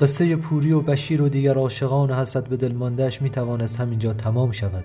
قصه 0.00 0.36
پوری 0.36 0.72
و 0.72 0.80
بشیر 0.80 1.22
و 1.22 1.28
دیگر 1.28 1.54
عاشقان 1.54 2.10
حسرت 2.10 2.48
به 2.48 2.56
دل 2.56 2.72
ماندهش 2.72 3.22
می 3.22 3.30
توانست 3.30 3.80
همینجا 3.80 4.12
تمام 4.12 4.50
شود. 4.50 4.84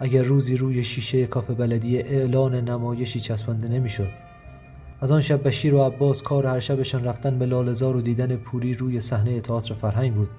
اگر 0.00 0.22
روزی 0.22 0.56
روی 0.56 0.84
شیشه 0.84 1.26
کافه 1.26 1.54
بلدی 1.54 1.98
اعلان 1.98 2.54
نمایشی 2.54 3.20
چسبانده 3.20 3.68
نمی‌شد. 3.68 4.08
از 5.00 5.12
آن 5.12 5.20
شب 5.20 5.46
بشیر 5.46 5.74
و 5.74 5.82
عباس 5.82 6.22
کار 6.22 6.46
هر 6.46 6.60
شبشان 6.60 7.04
رفتن 7.04 7.38
به 7.38 7.46
لالزار 7.46 7.96
و 7.96 8.00
دیدن 8.00 8.36
پوری 8.36 8.74
روی 8.74 9.00
صحنه 9.00 9.40
تئاتر 9.40 9.74
فرهنگ 9.74 10.14
بود. 10.14 10.30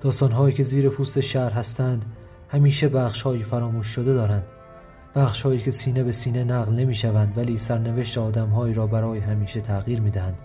داستانهایی 0.00 0.54
که 0.54 0.62
زیر 0.62 0.88
پوست 0.88 1.20
شهر 1.20 1.50
هستند 1.50 2.04
همیشه 2.48 2.88
بخشهایی 2.88 3.42
فراموش 3.42 3.86
شده 3.86 4.14
دارند. 4.14 4.44
بخشهایی 5.16 5.58
که 5.58 5.70
سینه 5.70 6.02
به 6.02 6.12
سینه 6.12 6.44
نقل 6.44 6.72
نمی 6.72 6.94
شوند 6.94 7.38
ولی 7.38 7.58
سرنوشت 7.58 8.18
آدمهایی 8.18 8.74
را 8.74 8.86
برای 8.86 9.18
همیشه 9.18 9.60
تغییر 9.60 10.00
می 10.00 10.10
دهند 10.10 10.38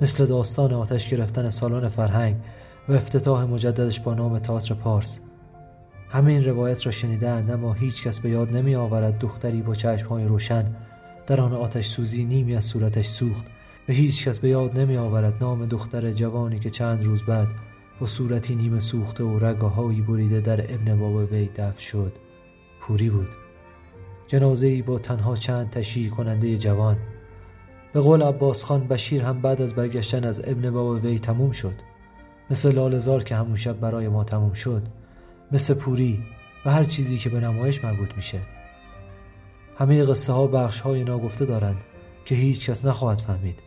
مثل 0.00 0.26
داستان 0.26 0.72
آتش 0.72 1.08
گرفتن 1.08 1.50
سالن 1.50 1.88
فرهنگ 1.88 2.36
و 2.88 2.92
افتتاح 2.92 3.44
مجددش 3.44 4.00
با 4.00 4.14
نام 4.14 4.38
تئاتر 4.38 4.74
پارس. 4.74 5.18
همه 6.10 6.32
این 6.32 6.44
روایت 6.44 6.86
را 6.86 6.92
شنیدند 6.92 7.50
اما 7.50 7.72
هیچ 7.72 8.02
کس 8.02 8.20
به 8.20 8.30
یاد 8.30 8.56
نمی 8.56 8.74
آورد 8.74 9.18
دختری 9.18 9.62
با 9.62 9.74
چشمهای 9.74 10.24
روشن 10.24 10.76
در 11.26 11.40
آن 11.40 11.52
آتش 11.52 11.86
سوزی 11.86 12.24
نیمی 12.24 12.56
از 12.56 12.64
صورتش 12.64 13.06
سوخت 13.06 13.46
و 13.88 13.92
هیچ 13.92 14.28
کس 14.28 14.38
به 14.38 14.48
یاد 14.48 14.78
نمی 14.78 14.96
آورد 14.96 15.34
نام 15.40 15.66
دختر 15.66 16.12
جوانی 16.12 16.58
که 16.58 16.70
چند 16.70 17.04
روز 17.04 17.22
بعد 17.22 17.48
با 18.00 18.06
صورتی 18.06 18.54
نیمه 18.54 18.80
سوخته 18.80 19.24
و 19.24 19.38
رگاهایی 19.38 20.02
بریده 20.02 20.40
در 20.40 20.74
ابن 20.74 20.98
باب 20.98 21.32
وی 21.32 21.46
دفن 21.46 21.78
شد. 21.78 22.12
پوری 22.80 23.10
بود. 23.10 23.39
جنازه 24.30 24.66
ای 24.66 24.82
با 24.82 24.98
تنها 24.98 25.36
چند 25.36 25.70
تشییع 25.70 26.10
کننده 26.10 26.58
جوان. 26.58 26.96
به 27.92 28.00
قول 28.00 28.22
عباس 28.22 28.64
خان 28.64 28.88
بشیر 28.88 29.22
هم 29.22 29.40
بعد 29.40 29.62
از 29.62 29.74
برگشتن 29.74 30.24
از 30.24 30.42
ابن 30.44 30.70
باب 30.70 31.04
وی 31.04 31.18
تموم 31.18 31.50
شد. 31.50 31.74
مثل 32.50 32.72
لالزار 32.72 33.24
که 33.24 33.36
همون 33.36 33.56
شب 33.56 33.80
برای 33.80 34.08
ما 34.08 34.24
تموم 34.24 34.52
شد. 34.52 34.82
مثل 35.52 35.74
پوری 35.74 36.22
و 36.64 36.70
هر 36.70 36.84
چیزی 36.84 37.18
که 37.18 37.30
به 37.30 37.40
نمایش 37.40 37.84
مربوط 37.84 38.14
میشه. 38.16 38.38
همه 39.78 40.04
قصه 40.04 40.32
ها 40.32 40.46
بخش 40.46 40.80
های 40.80 41.04
ناگفته 41.04 41.44
دارند 41.44 41.84
که 42.24 42.34
هیچ 42.34 42.70
کس 42.70 42.86
نخواهد 42.86 43.18
فهمید. 43.18 43.62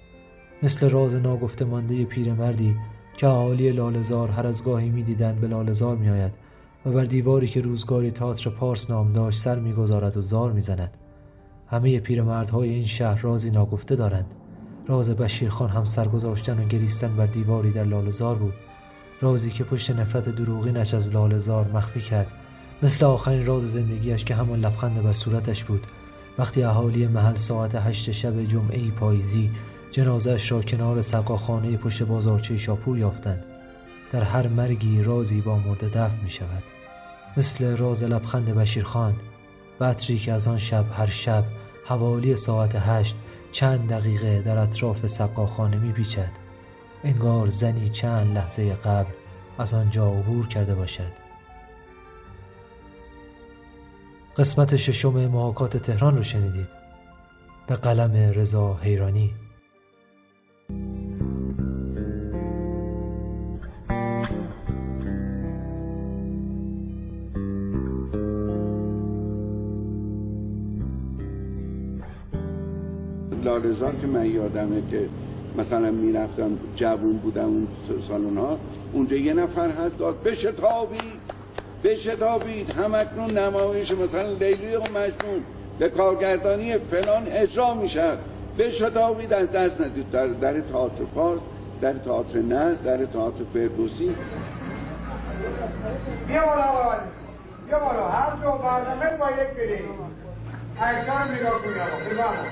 مثل 0.63 0.89
راز 0.89 1.15
ناگفته 1.15 1.65
مانده 1.65 2.05
پیرمردی 2.05 2.77
که 3.17 3.27
اهالی 3.27 3.71
لالزار 3.71 4.29
هر 4.29 4.47
از 4.47 4.63
گاهی 4.63 4.89
می‌دیدند 4.89 5.41
به 5.41 5.47
لالزار 5.47 5.95
میآید. 5.95 6.42
و 6.85 6.91
بر 6.91 7.03
دیواری 7.05 7.47
که 7.47 7.61
روزگاری 7.61 8.11
تئاتر 8.11 8.49
پارس 8.49 8.89
نام 8.89 9.11
داشت 9.11 9.39
سر 9.39 9.59
می‌گذارد 9.59 10.17
و 10.17 10.21
زار 10.21 10.51
می‌زند. 10.51 10.97
همه 11.67 11.99
پیرمردهای 11.99 12.69
این 12.69 12.85
شهر 12.85 13.21
رازی 13.21 13.51
ناگفته 13.51 13.95
دارند. 13.95 14.31
راز 14.87 15.09
بشیرخان 15.09 15.69
هم 15.69 15.85
سرگذاشتن 15.85 16.59
و 16.59 16.67
گریستن 16.67 17.15
بر 17.15 17.25
دیواری 17.25 17.71
در 17.71 17.83
لالزار 17.83 18.35
بود. 18.35 18.53
رازی 19.21 19.51
که 19.51 19.63
پشت 19.63 19.91
نفرت 19.91 20.29
دروغینش 20.29 20.93
از 20.93 21.13
لالزار 21.13 21.67
مخفی 21.73 22.01
کرد. 22.01 22.27
مثل 22.83 23.05
آخرین 23.05 23.45
راز 23.45 23.73
زندگیش 23.73 24.25
که 24.25 24.35
همان 24.35 24.59
لبخند 24.59 25.03
بر 25.03 25.13
صورتش 25.13 25.63
بود. 25.63 25.87
وقتی 26.37 26.63
اهالی 26.63 27.07
محل 27.07 27.35
ساعت 27.35 27.75
هشت 27.75 28.11
شب 28.11 28.43
جمعه 28.43 28.91
پاییزی 28.91 29.51
جنازش 29.91 30.51
را 30.51 30.61
کنار 30.61 31.01
سقاخانه 31.01 31.77
پشت 31.77 32.03
بازارچه 32.03 32.57
شاپور 32.57 32.97
یافتند. 32.97 33.45
در 34.11 34.23
هر 34.23 34.47
مرگی 34.47 35.03
رازی 35.03 35.41
با 35.41 35.57
مرده 35.57 35.89
دفن 35.89 36.23
می 36.23 36.29
شود 36.29 36.72
مثل 37.37 37.77
راز 37.77 38.03
لبخند 38.03 38.45
بشیرخان 38.45 39.15
و 39.79 39.85
عطری 39.85 40.17
که 40.17 40.31
از 40.31 40.47
آن 40.47 40.57
شب 40.57 40.85
هر 40.93 41.07
شب 41.07 41.43
حوالی 41.85 42.35
ساعت 42.35 42.75
هشت 42.75 43.15
چند 43.51 43.89
دقیقه 43.89 44.41
در 44.41 44.57
اطراف 44.57 45.07
سقاخانه 45.07 45.77
می 45.77 45.91
پیچد. 45.91 46.31
انگار 47.03 47.49
زنی 47.49 47.89
چند 47.89 48.37
لحظه 48.37 48.73
قبل 48.73 49.11
از 49.57 49.73
آنجا 49.73 50.11
عبور 50.11 50.47
کرده 50.47 50.75
باشد. 50.75 51.11
قسمت 54.37 54.75
ششم 54.75 55.27
محاکات 55.27 55.77
تهران 55.77 56.17
رو 56.17 56.23
شنیدید. 56.23 56.67
به 57.67 57.75
قلم 57.75 58.13
رضا 58.13 58.73
حیرانی. 58.73 59.33
لالزار 73.63 73.95
که 74.01 74.07
من 74.07 74.25
یادمه 74.25 74.81
که 74.91 75.09
مثلا 75.57 75.91
می‌رفتم 75.91 76.57
جوون 76.75 77.17
بودم 77.17 77.43
اون 77.43 77.67
سالن 78.07 78.37
ها 78.37 78.57
اونجا 78.93 79.15
یه 79.15 79.33
نفر 79.33 79.69
هست 79.69 79.97
داد 79.97 80.23
بشتابید 80.23 81.43
بشتابید 81.83 82.69
همکنون 82.69 83.37
نمایش 83.37 83.91
مثلا 83.91 84.31
لیلی 84.31 84.75
و 84.75 84.81
مجنون 84.81 85.43
به 85.79 85.89
کارگردانی 85.89 86.77
فلان 86.77 87.23
اجرا 87.27 87.73
می‌شد 87.73 88.17
بشتابید 88.57 89.33
از 89.33 89.51
دست 89.51 89.81
ندید. 89.81 90.11
در, 90.11 90.27
در 90.27 90.61
تئاتر 90.61 91.05
فارس 91.15 91.41
در 91.81 91.93
تئاتر 91.93 92.39
نز 92.39 92.81
در 92.81 93.05
تئاتر 93.05 93.43
فردوسی. 93.53 94.15
بیا 96.27 96.45
بالا 96.45 96.95
بیا 97.67 97.79
بالا 97.79 98.07
هر 98.07 98.35
دو 98.35 98.51
برنامه 98.51 99.17
با 99.17 99.29
یک 99.29 99.57
بریم 99.57 99.89
اکرام 100.81 101.31
نگاه 101.31 101.61
کنی 101.61 101.79
آقا 101.79 101.97
بفرما 101.97 102.43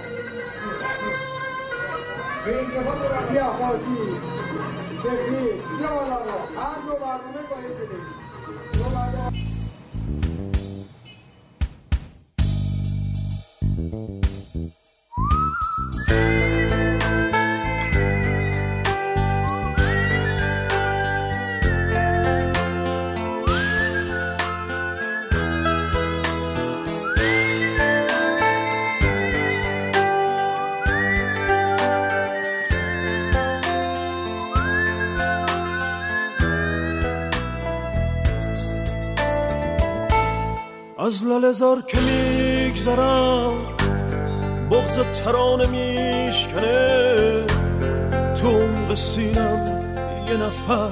به 2.45 2.59
این 2.59 2.69
دفعه 2.69 2.81
برو 2.83 3.29
بیا 3.31 3.53
خواهی 3.53 4.17
شکری 5.03 5.51
بیا 5.77 5.89
بالا 5.95 6.15
آقا 6.15 6.61
هر 6.61 6.75
دو 6.85 6.93
برنامه 6.93 7.41
با 7.49 7.57
یک 7.61 7.77
بریم 7.77 8.05
دو 8.73 8.83
برنامه 8.83 9.41
از 41.11 41.25
لالزار 41.25 41.81
که 41.81 41.97
میگذرم 41.99 43.59
بغز 44.71 44.99
ترانه 44.99 45.67
میشکنه. 45.67 47.45
تو 48.35 48.47
عمق 48.47 48.95
سینم 48.95 49.83
یه 50.27 50.37
نفر 50.37 50.89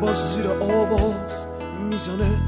با 0.00 0.12
زیر 0.12 0.46
آواز 0.48 1.46
می‌زنه. 1.90 2.40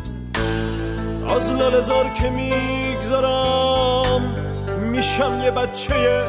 از 1.36 1.52
لالزار 1.52 2.08
که 2.08 2.30
میگذرم 2.30 4.22
میشم 4.82 5.40
یه 5.44 5.50
بچه 5.50 6.24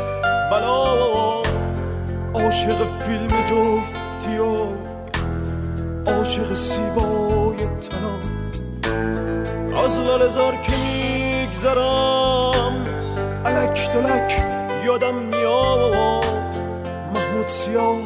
بلا. 0.51 1.41
عاشق 2.33 2.77
فیلم 3.05 3.45
جفتی 3.45 4.37
و 4.37 4.67
عاشق 6.11 6.53
سیبای 6.53 7.57
تنام 7.57 8.18
از 9.89 9.99
لالزار 9.99 10.55
که 10.55 10.71
میگذرم. 10.77 12.73
علک 13.45 13.91
دلک 13.93 14.45
یادم 14.85 15.15
میاد. 15.15 16.25
محمود 17.15 17.47
سیاه 17.47 18.01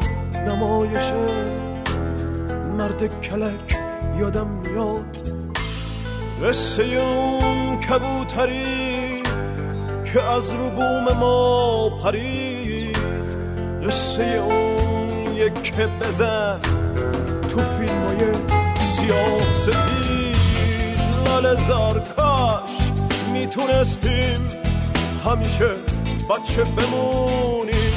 نمایشه 0.48 1.26
مرد 2.78 3.22
کلک 3.22 3.80
یادم 4.20 4.48
میاد. 4.48 5.18
قصه 6.44 6.84
اون 6.84 7.80
کبوتری 7.80 9.24
که 10.14 10.24
از 10.24 10.54
رو 10.54 10.70
بوم 10.70 11.18
ما 11.20 11.90
پرید. 12.04 12.98
قصه 13.88 14.24
اون 14.24 15.36
یک 15.36 15.74
بزن 15.74 16.60
تو 17.50 17.60
فیلم 17.60 18.04
های 18.04 18.34
سیاه 18.80 19.56
سفید. 19.56 20.03
لال 21.34 21.56
زار 21.68 22.00
کاش 22.00 22.72
می‌تونستیم 23.34 24.48
همیشه 25.26 25.70
بچه 26.30 26.64
بمونیم؟ 26.64 27.94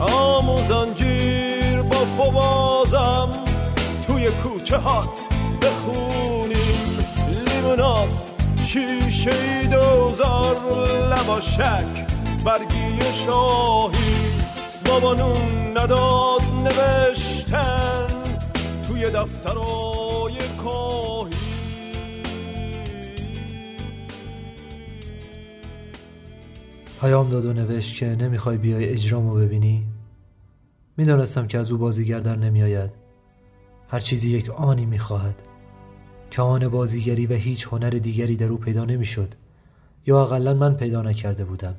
آموزنجیر 0.00 1.82
با 1.82 1.96
فوازم 1.96 3.28
توی 4.06 4.30
کوچه 4.30 4.76
هات 4.76 5.20
بخونیم. 5.62 6.98
لیمونات 7.46 8.08
شیشه 8.64 9.30
ای 9.30 9.66
دوزار 9.66 10.56
لباشک 11.10 12.06
برگی 12.44 13.12
شاهی. 13.26 14.16
بابا 14.84 15.14
نون 15.14 15.76
نداد 15.76 16.42
نوشتن 16.64 18.06
توی 18.88 19.10
دفترای 19.10 19.95
پیام 27.00 27.28
داد 27.28 27.44
و 27.44 27.52
نوشت 27.52 27.96
که 27.96 28.06
نمی‌خوای 28.06 28.58
بیای 28.58 28.88
اجرامو 28.88 29.34
ببینی؟ 29.34 29.86
می‌دانستم 30.96 31.46
که 31.46 31.58
از 31.58 31.72
او 31.72 31.78
بازیگر 31.78 32.20
در 32.20 32.36
نمیآید. 32.36 32.90
هر 33.88 34.00
چیزی 34.00 34.30
یک 34.30 34.50
آنی 34.50 34.86
می‌خواهد. 34.86 35.42
که 36.30 36.42
آن 36.42 36.68
بازیگری 36.68 37.26
و 37.26 37.32
هیچ 37.32 37.66
هنر 37.66 37.90
دیگری 37.90 38.36
در 38.36 38.46
او 38.46 38.58
پیدا 38.58 38.84
نمی‌شد. 38.84 39.34
یا 40.06 40.22
اقلا 40.22 40.54
من 40.54 40.74
پیدا 40.74 41.02
نکرده 41.02 41.44
بودم. 41.44 41.74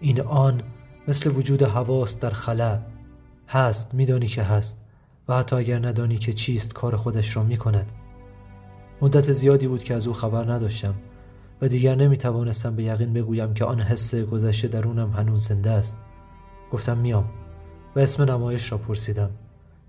این 0.00 0.20
آن 0.20 0.62
مثل 1.08 1.30
وجود 1.36 1.62
حواس 1.62 2.18
در 2.18 2.30
خلا. 2.30 2.80
هست 3.48 3.94
میدانی 3.94 4.26
که 4.26 4.42
هست. 4.42 4.78
و 5.28 5.36
حتی 5.38 5.56
اگر 5.56 5.86
ندانی 5.86 6.18
که 6.18 6.32
چیست 6.32 6.74
کار 6.74 6.96
خودش 6.96 7.36
را 7.36 7.42
می‌کند. 7.42 7.92
مدت 9.02 9.32
زیادی 9.32 9.68
بود 9.68 9.84
که 9.84 9.94
از 9.94 10.06
او 10.06 10.12
خبر 10.12 10.52
نداشتم. 10.52 10.94
و 11.62 11.68
دیگر 11.68 11.94
نمی 11.94 12.16
توانستم 12.16 12.76
به 12.76 12.82
یقین 12.82 13.12
بگویم 13.12 13.54
که 13.54 13.64
آن 13.64 13.80
حس 13.80 14.14
گذشته 14.14 14.68
درونم 14.68 15.10
هنوز 15.10 15.44
زنده 15.44 15.70
است. 15.70 15.96
گفتم 16.70 16.98
میام 16.98 17.30
و 17.96 18.00
اسم 18.00 18.22
نمایش 18.22 18.72
را 18.72 18.78
پرسیدم. 18.78 19.30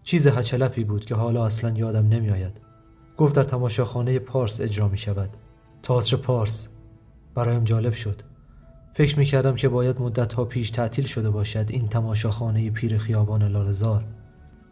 چیز 0.03 0.27
هچلفی 0.27 0.83
بود 0.83 1.05
که 1.05 1.15
حالا 1.15 1.45
اصلا 1.45 1.69
یادم 1.69 2.07
نمیآید. 2.07 2.61
گفت 3.17 3.35
در 3.35 3.43
تماشاخانه 3.43 4.19
پارس 4.19 4.61
اجرا 4.61 4.87
می 4.87 4.97
شود 4.97 5.29
تئاتر 5.83 6.17
پارس. 6.17 6.69
برایم 7.35 7.63
جالب 7.63 7.93
شد. 7.93 8.21
فکر 8.93 9.19
می 9.19 9.25
کردم 9.25 9.55
که 9.55 9.69
باید 9.69 10.01
مدت 10.01 10.33
ها 10.33 10.45
پیش 10.45 10.69
تعطیل 10.69 11.05
شده 11.05 11.29
باشد 11.29 11.65
این 11.69 11.87
تماشاخانه 11.87 12.69
پیر 12.69 12.97
خیابان 12.97 13.43
لالزار 13.43 14.03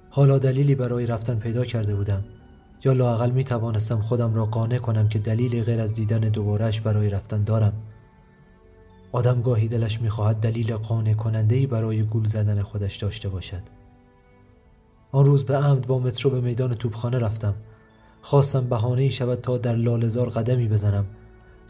حالا 0.09 0.37
دلیلی 0.37 0.75
برای 0.75 1.05
رفتن 1.05 1.39
پیدا 1.39 1.65
کرده 1.65 1.95
بودم. 1.95 2.23
یا 2.83 2.93
لاقل 2.93 3.31
می 3.31 3.43
توانستم 3.43 4.01
خودم 4.01 4.33
را 4.33 4.45
قانع 4.45 4.77
کنم 4.77 5.09
که 5.09 5.19
دلیل 5.19 5.63
غیر 5.63 5.79
از 5.79 5.93
دیدن 5.93 6.19
دوبارش 6.19 6.81
برای 6.81 7.09
رفتن 7.09 7.43
دارم. 7.43 7.73
آدم 9.11 9.41
گاهی 9.41 9.67
دلش 9.67 10.01
می‌خواهد 10.01 10.39
دلیل 10.39 10.75
قانع 10.75 11.13
کننده 11.13 11.55
ای 11.55 11.67
برای 11.67 12.03
گول 12.03 12.25
زدن 12.25 12.61
خودش 12.61 12.95
داشته 12.95 13.29
باشد. 13.29 13.61
آن 15.11 15.25
روز 15.25 15.45
به 15.45 15.57
عمد 15.57 15.87
با 15.87 15.99
مترو 15.99 16.29
به 16.29 16.41
میدان 16.41 16.73
توپخانه 16.73 17.19
رفتم. 17.19 17.55
خواستم 18.21 18.69
بهانه 18.69 19.01
ای 19.01 19.09
شود 19.09 19.41
تا 19.41 19.57
در 19.57 19.75
لالزار 19.75 20.29
قدمی 20.29 20.67
بزنم 20.67 21.05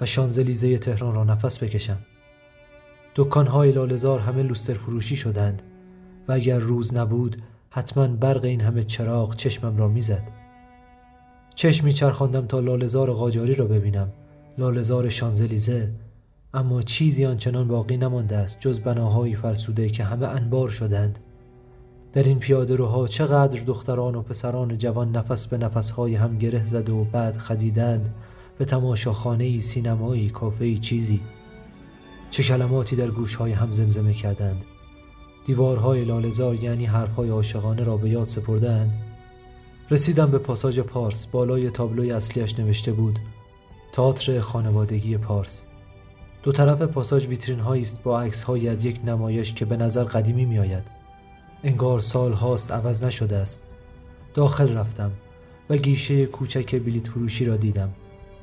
و 0.02 0.06
شانزلیزه 0.06 0.78
تهران 0.78 1.16
را 1.16 1.24
نفس 1.24 1.64
بکشم. 1.64 1.98
دکانهای 3.16 3.72
لالزار 3.72 4.20
همه 4.20 4.44
لوستر 4.44 4.74
فروشی 4.74 5.16
شدند 5.16 5.62
و 6.28 6.32
اگر 6.32 6.60
روز 6.60 6.94
نبود 6.94 7.38
حتما 7.70 8.08
برق 8.08 8.44
این 8.44 8.62
همه 8.62 8.84
چراغ 8.84 9.36
چشمم 9.36 9.78
را 9.78 9.88
می‌زد. 9.88 10.39
چشمی 11.60 11.94
چرخاندم 11.94 12.46
تا 12.46 12.60
لالزار 12.60 13.14
قاجاری 13.14 13.56
را 13.56 13.66
ببینم. 13.66 14.12
لالزار 14.58 15.10
شانزلیزه. 15.10 15.92
اما 16.54 16.82
چیزی 16.82 17.26
آنچنان 17.26 17.68
باقی 17.68 17.98
نمانده 17.98 18.38
است 18.38 18.60
جز 18.60 18.80
بناهایی 18.80 19.36
فرسوده 19.36 19.90
که 19.90 20.04
همه 20.04 20.28
انبار 20.28 20.70
شدند. 20.70 21.20
در 22.14 22.24
این 22.24 22.40
پیاده 22.40 22.76
روها 22.76 23.08
چقدر 23.08 23.62
دختران 23.62 24.16
و 24.16 24.22
پسران 24.22 24.78
جوان 24.78 25.12
نفس 25.12 25.48
به 25.48 25.58
نفسهای 25.58 26.16
هم 26.16 26.38
گره 26.38 26.64
زده 26.64 26.92
و 26.92 27.04
بعد 27.04 27.38
خزیدند 27.38 28.16
به 28.58 28.66
تماشاخانه 28.66 29.60
سینمایی 29.60 30.30
کافه 30.30 30.78
چیزی. 30.78 31.22
چه 32.30 32.44
کلماتی 32.44 32.96
در 32.96 33.08
گوشهای 33.08 33.52
هم 33.52 33.72
زمزمه 33.72 34.14
کردند. 34.14 34.64
دیوارهای 35.46 36.06
لالزار 36.06 36.64
یعنی 36.64 36.86
حرفهای 36.86 37.30
عاشقانه 37.30 37.84
را 37.84 37.98
به 37.98 38.10
یاد 38.10 38.26
سپردند. 38.26 39.09
رسیدم 39.92 40.32
به 40.32 40.38
پاساژ 40.38 40.80
پارس 40.80 41.26
بالای 41.26 41.70
تابلوی 41.70 42.12
اصلیش 42.12 42.60
نوشته 42.60 42.92
بود 42.92 43.20
تئاتر 43.92 44.40
خانوادگی 44.40 45.18
پارس 45.18 45.66
دو 46.44 46.52
طرف 46.52 46.82
پاساژ 46.82 47.28
ویترین 47.28 47.60
هایی 47.60 47.82
است 47.82 48.04
با 48.04 48.22
عکس 48.22 48.44
هایی 48.44 48.70
از 48.70 48.86
یک 48.86 49.00
نمایش 49.06 49.54
که 49.54 49.66
به 49.66 49.78
نظر 49.78 50.04
قدیمی 50.04 50.46
می 50.46 50.60
آید. 50.60 50.84
انگار 51.64 52.00
سال 52.00 52.34
هاست 52.34 52.72
عوض 52.72 53.04
نشده 53.04 53.38
است. 53.38 53.62
داخل 54.34 54.78
رفتم 54.78 55.12
و 55.70 55.78
گیشه 55.78 56.26
کوچک 56.26 56.76
بلیت 56.76 57.08
فروشی 57.08 57.46
را 57.46 57.56
دیدم. 57.56 57.90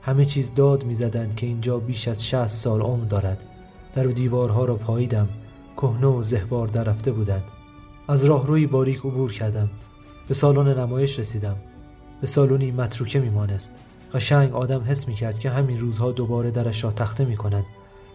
همه 0.02 0.24
چیز 0.24 0.54
داد 0.54 0.84
می‌زدند 0.84 1.34
که 1.34 1.46
اینجا 1.46 1.78
بیش 1.78 2.08
از 2.08 2.26
60 2.26 2.46
سال 2.46 2.80
عمر 2.80 3.04
دارد. 3.04 3.44
در 3.94 4.06
و 4.06 4.12
دیوارها 4.12 4.64
را 4.64 4.76
پاییدم. 4.76 5.28
کهنه 5.76 6.06
و 6.06 6.22
زهوار 6.22 6.68
در 6.68 6.84
رفته 6.84 7.12
بودند. 7.12 7.44
از 8.08 8.24
راهروی 8.24 8.66
باریک 8.66 8.98
عبور 8.98 9.32
کردم. 9.32 9.70
به 10.28 10.34
سالن 10.34 10.78
نمایش 10.78 11.18
رسیدم. 11.18 11.56
به 12.20 12.26
سالونی 12.26 12.70
متروکه 12.70 13.20
میمانست. 13.20 13.78
قشنگ 14.14 14.54
آدم 14.54 14.84
حس 14.84 15.08
می 15.08 15.14
کرد 15.14 15.38
که 15.38 15.50
همین 15.50 15.80
روزها 15.80 16.12
دوباره 16.12 16.50
درش 16.50 16.84
را 16.84 16.92
تخته 16.92 17.24
می 17.24 17.36
کند 17.36 17.64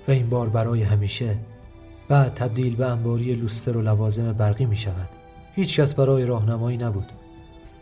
و 0.08 0.12
این 0.12 0.30
بار 0.30 0.50
برای 0.50 0.84
همیشه. 0.84 1.38
بعد 2.10 2.34
تبدیل 2.34 2.76
به 2.76 2.86
انباری 2.86 3.36
لوستر 3.36 3.78
و 3.78 3.82
لوازم 3.82 4.34
برقی 4.34 4.66
می 4.66 4.76
شود 4.76 5.10
هیچ 5.56 5.80
کس 5.80 5.96
برای 5.96 6.26
راهنمایی 6.26 6.78
نبود. 6.78 7.12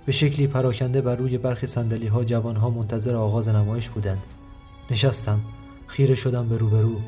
به 0.06 0.12
شکلی 0.12 0.48
پراکنده 0.48 1.02
بر 1.02 1.16
روی 1.16 1.38
برخی 1.38 1.68
سندلی 1.68 2.08
ها 2.08 2.24
جوان 2.24 2.56
ها 2.56 2.70
منتظر 2.70 3.16
آغاز 3.16 3.50
نمایش 3.50 3.90
بودند. 3.90 4.24
نشستم. 4.92 5.40
خیره 5.88 6.16
شدم 6.16 6.50
به 6.50 6.58
روبرو. 6.58 7.00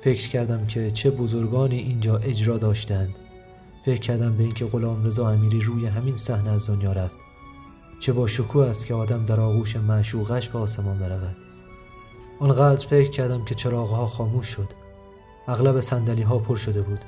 فکر 0.00 0.28
کردم 0.28 0.66
که 0.66 0.90
چه 0.90 1.10
بزرگانی 1.10 1.78
اینجا 1.78 2.16
اجرا 2.16 2.58
داشتند. 2.58 3.14
فکر 3.86 4.00
کردم 4.00 4.36
به 4.36 4.42
اینکه 4.42 4.66
غلام 4.66 5.04
رضا 5.04 5.28
امیری 5.28 5.60
روی 5.60 5.86
همین 5.86 6.14
صحنه 6.14 6.50
از 6.50 6.66
دنیا 6.70 6.92
رفت. 6.92 7.16
چه 8.00 8.12
با 8.12 8.26
شکوه 8.26 8.66
است 8.66 8.86
که 8.86 8.94
آدم 8.94 9.24
در 9.24 9.40
آغوش 9.40 9.76
معشوقش 9.76 10.48
به 10.48 10.58
آسمان 10.58 10.98
برود. 10.98 11.36
آنقدر 12.40 12.86
فکر 12.86 13.10
کردم 13.10 13.44
که 13.44 13.54
چراغها 13.54 14.06
خاموش 14.06 14.46
شد. 14.46 14.68
اغلب 15.48 15.80
سندلی 15.80 16.22
ها 16.22 16.38
پر 16.38 16.56
شده 16.56 16.82
بود. 16.82 16.98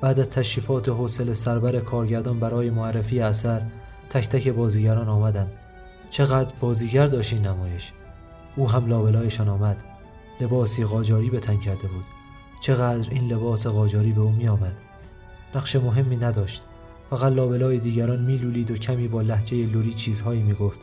بعد 0.00 0.20
از 0.20 0.28
تشریفات 0.28 0.88
حوصله 0.88 1.34
سربر 1.34 1.80
کارگردان 1.80 2.40
برای 2.40 2.70
معرفی 2.70 3.20
اثر 3.20 3.62
تک 4.10 4.28
تک 4.28 4.48
بازیگران 4.48 5.08
آمدند. 5.08 5.52
چقدر 6.10 6.52
بازیگر 6.60 7.06
داشت 7.06 7.32
این 7.32 7.46
نمایش. 7.46 7.92
او 8.56 8.70
هم 8.70 8.86
لابلایشان 8.86 9.48
آمد. 9.48 9.84
لباسی 10.40 10.84
قاجاری 10.84 11.30
به 11.30 11.40
تن 11.40 11.56
کرده 11.56 11.88
بود. 11.88 12.04
چقدر 12.60 13.10
این 13.10 13.32
لباس 13.32 13.66
قاجاری 13.66 14.12
به 14.12 14.20
او 14.20 14.30
می 14.30 14.48
آمد 14.48 14.91
نقش 15.54 15.76
مهمی 15.76 16.16
نداشت. 16.16 16.62
فقط 17.10 17.32
لابلای 17.32 17.78
دیگران 17.78 18.24
میلولید 18.24 18.70
و 18.70 18.76
کمی 18.76 19.08
با 19.08 19.22
لحجه 19.22 19.66
لوری 19.66 19.92
چیزهایی 19.94 20.42
می‌گفت 20.42 20.80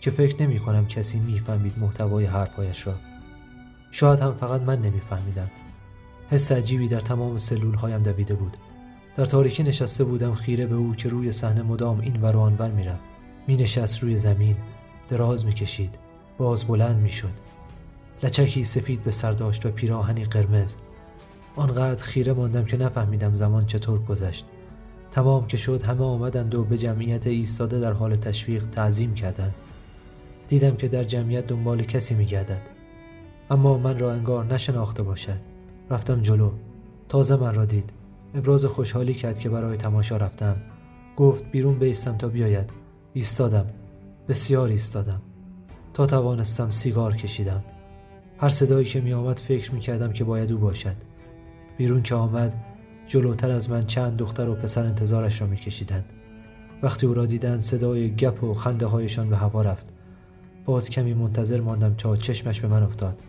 که 0.00 0.10
فکر 0.10 0.42
نمی 0.42 0.58
کنم 0.58 0.86
کسی 0.86 1.18
می‌فهمید 1.18 1.78
محتوای 1.78 2.24
حرفهایش 2.24 2.86
را. 2.86 2.94
شاید 3.90 4.20
هم 4.20 4.34
فقط 4.34 4.62
من 4.62 4.82
نمیفهمیدم. 4.82 5.50
حس 6.30 6.52
عجیبی 6.52 6.88
در 6.88 7.00
تمام 7.00 7.36
سلول 7.36 7.74
هایم 7.74 8.02
دویده 8.02 8.34
بود. 8.34 8.56
در 9.14 9.26
تاریکی 9.26 9.62
نشسته 9.62 10.04
بودم 10.04 10.34
خیره 10.34 10.66
به 10.66 10.74
او 10.74 10.94
که 10.94 11.08
روی 11.08 11.32
صحنه 11.32 11.62
مدام 11.62 12.00
این 12.00 12.22
ور 12.22 12.36
و 12.36 12.40
آنور 12.40 12.70
می‌رفت. 12.70 13.04
مینشست 13.48 14.02
روی 14.02 14.18
زمین 14.18 14.56
دراز 15.08 15.46
می‌کشید 15.46 15.98
باز 16.38 16.64
بلند 16.64 16.96
می‌شد. 16.96 17.32
لچکی 18.22 18.64
سفید 18.64 19.04
به 19.04 19.10
سر 19.10 19.32
داشت 19.32 19.66
و 19.66 19.70
پیراهنی 19.70 20.24
قرمز. 20.24 20.76
آنقدر 21.56 22.02
خیره 22.02 22.32
ماندم 22.32 22.64
که 22.64 22.76
نفهمیدم 22.76 23.34
زمان 23.34 23.66
چطور 23.66 23.98
گذشت. 24.02 24.46
تمام 25.10 25.46
که 25.46 25.56
شد 25.56 25.82
همه 25.82 26.04
آمدند 26.04 26.54
و 26.54 26.64
به 26.64 26.78
جمعیت 26.78 27.26
ایستاده 27.26 27.80
در 27.80 27.92
حال 27.92 28.16
تشویق 28.16 28.66
تعظیم 28.66 29.14
کردند. 29.14 29.54
دیدم 30.48 30.76
که 30.76 30.88
در 30.88 31.04
جمعیت 31.04 31.46
دنبال 31.46 31.82
کسی 31.82 32.14
میگردد. 32.14 32.62
اما 33.50 33.78
من 33.78 33.98
را 33.98 34.12
انگار 34.12 34.44
نشناخته 34.44 35.02
باشد. 35.02 35.40
رفتم 35.90 36.22
جلو. 36.22 36.52
تازه 37.08 37.36
من 37.36 37.54
را 37.54 37.64
دید. 37.64 37.92
ابراز 38.34 38.64
خوشحالی 38.64 39.14
کرد 39.14 39.38
که 39.38 39.48
برای 39.48 39.76
تماشا 39.76 40.16
رفتم. 40.16 40.56
گفت 41.16 41.44
بیرون 41.50 41.78
بیستم 41.78 42.16
تا 42.16 42.28
بیاید. 42.28 42.70
ایستادم. 43.12 43.66
بسیار 44.28 44.68
ایستادم. 44.68 45.22
تا 45.94 46.06
توانستم 46.06 46.70
سیگار 46.70 47.16
کشیدم. 47.16 47.64
هر 48.38 48.48
صدایی 48.48 48.84
که 48.84 49.00
می 49.00 49.12
آمد 49.12 49.38
فکر 49.38 49.74
می 49.74 49.80
کردم 49.80 50.12
که 50.12 50.24
باید 50.24 50.52
او 50.52 50.58
باشد. 50.58 50.96
بیرون 51.78 52.02
که 52.02 52.14
آمد 52.14 52.54
جلوتر 53.06 53.50
از 53.50 53.70
من 53.70 53.82
چند 53.82 54.16
دختر 54.16 54.48
و 54.48 54.54
پسر 54.54 54.84
انتظارش 54.84 55.40
را 55.40 55.46
می 55.46 55.56
کشیدند 55.56 56.12
وقتی 56.82 57.06
او 57.06 57.14
را 57.14 57.26
دیدند 57.26 57.60
صدای 57.60 58.10
گپ 58.10 58.44
و 58.44 58.54
خنده 58.54 58.86
هایشان 58.86 59.30
به 59.30 59.36
هوا 59.36 59.62
رفت. 59.62 59.92
باز 60.64 60.90
کمی 60.90 61.14
منتظر 61.14 61.60
ماندم 61.60 61.94
تا 61.94 62.16
چشمش 62.16 62.60
به 62.60 62.68
من 62.68 62.82
افتاد. 62.82 63.22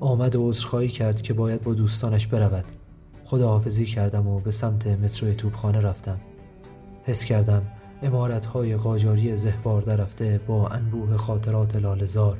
آمد 0.00 0.36
و 0.36 0.48
عذرخواهی 0.48 0.88
کرد 0.88 1.20
که 1.20 1.34
باید 1.34 1.62
با 1.62 1.74
دوستانش 1.74 2.26
برود. 2.26 2.64
خداحافظی 3.24 3.86
کردم 3.86 4.26
و 4.26 4.40
به 4.40 4.50
سمت 4.50 4.86
متروی 4.86 5.34
توپخانه 5.34 5.80
رفتم. 5.80 6.20
حس 7.02 7.24
کردم 7.24 7.62
امارتهای 8.02 8.76
قاجاری 8.76 9.36
زهوار 9.36 9.82
رفته 9.84 10.40
با 10.46 10.68
انبوه 10.68 11.16
خاطرات 11.16 11.76
لالزار 11.76 12.38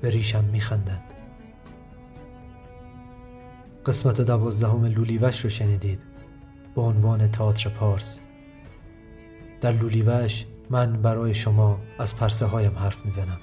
به 0.00 0.10
ریشم 0.10 0.44
میخندند. 0.52 1.23
قسمت 3.86 4.20
دوازدهم 4.20 4.84
لولیوش 4.84 5.40
رو 5.40 5.50
شنیدید. 5.50 6.02
با 6.74 6.82
عنوان 6.82 7.30
تئاتر 7.30 7.70
پارس. 7.70 8.20
در 9.60 9.72
لولیوش 9.72 10.44
من 10.70 11.02
برای 11.02 11.34
شما 11.34 11.80
از 11.98 12.16
پرسه 12.16 12.46
هایم 12.46 12.78
حرف 12.78 13.04
می‌زنم. 13.04 13.40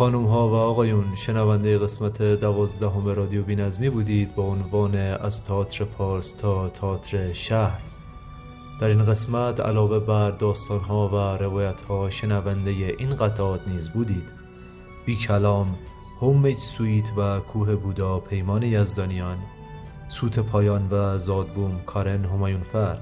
خانم 0.00 0.26
ها 0.26 0.48
و 0.48 0.54
آقایون 0.54 1.14
شنونده 1.14 1.78
قسمت 1.78 2.22
دوازدهم 2.22 3.08
رادیو 3.08 3.42
بینظمی 3.42 3.90
بودید 3.90 4.34
با 4.34 4.42
عنوان 4.42 4.94
از 4.94 5.44
تئاتر 5.44 5.84
پارس 5.84 6.32
تا 6.32 6.68
تئاتر 6.68 7.32
شهر. 7.32 7.80
در 8.80 8.86
این 8.86 9.04
قسمت 9.04 9.60
علاوه 9.60 9.98
بر 9.98 10.30
داستان 10.30 10.80
ها 10.80 11.08
و 11.08 11.42
روایت 11.42 11.80
ها 11.80 12.10
شنونده 12.10 12.70
این 12.70 13.16
قطعات 13.16 13.68
نیز 13.68 13.90
بودید. 13.90 14.32
بی 15.06 15.16
کلام 15.16 15.78
هومیج 16.20 16.56
سویت 16.56 17.10
و 17.16 17.40
کوه 17.40 17.76
بودا 17.76 18.18
پیمان 18.18 18.62
یزدانیان 18.62 19.38
سوت 20.08 20.38
پایان 20.38 20.88
و 20.90 21.18
زادبوم 21.18 21.80
کارن 21.86 22.24
همایونفر 22.24 22.98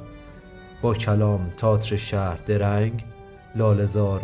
با 0.83 0.95
کلام 0.95 1.51
تئاتر 1.57 1.97
شهر 1.97 2.37
درنگ 2.47 3.05
لالزار 3.57 4.23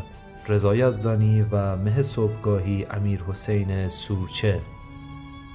رضا 0.48 0.76
یزدانی 0.76 1.42
و 1.42 1.76
مه 1.76 2.02
صبحگاهی 2.02 2.86
امیر 2.90 3.22
حسین 3.22 3.88
سورچه. 3.88 4.60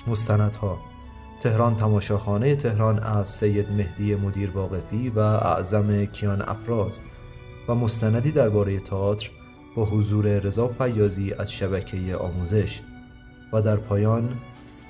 مستندها 0.08 0.80
تهران 1.40 1.76
تماشاخانه 1.76 2.56
تهران 2.56 3.00
از 3.00 3.28
سید 3.28 3.72
مهدی 3.72 4.16
مدیر 4.16 4.52
واقفی 4.52 5.10
و 5.10 5.20
اعظم 5.20 6.06
کیان 6.06 6.42
افراز 6.42 7.04
و 7.68 7.76
مستندی 7.76 8.32
درباره 8.32 8.80
تئاتر 8.80 9.30
با 9.76 9.86
حضور 9.86 10.40
رضا 10.40 10.68
فیاضی 10.68 11.34
از 11.34 11.52
شبکه 11.52 12.16
آموزش 12.16 12.82
و 13.54 13.62
در 13.62 13.76
پایان 13.76 14.38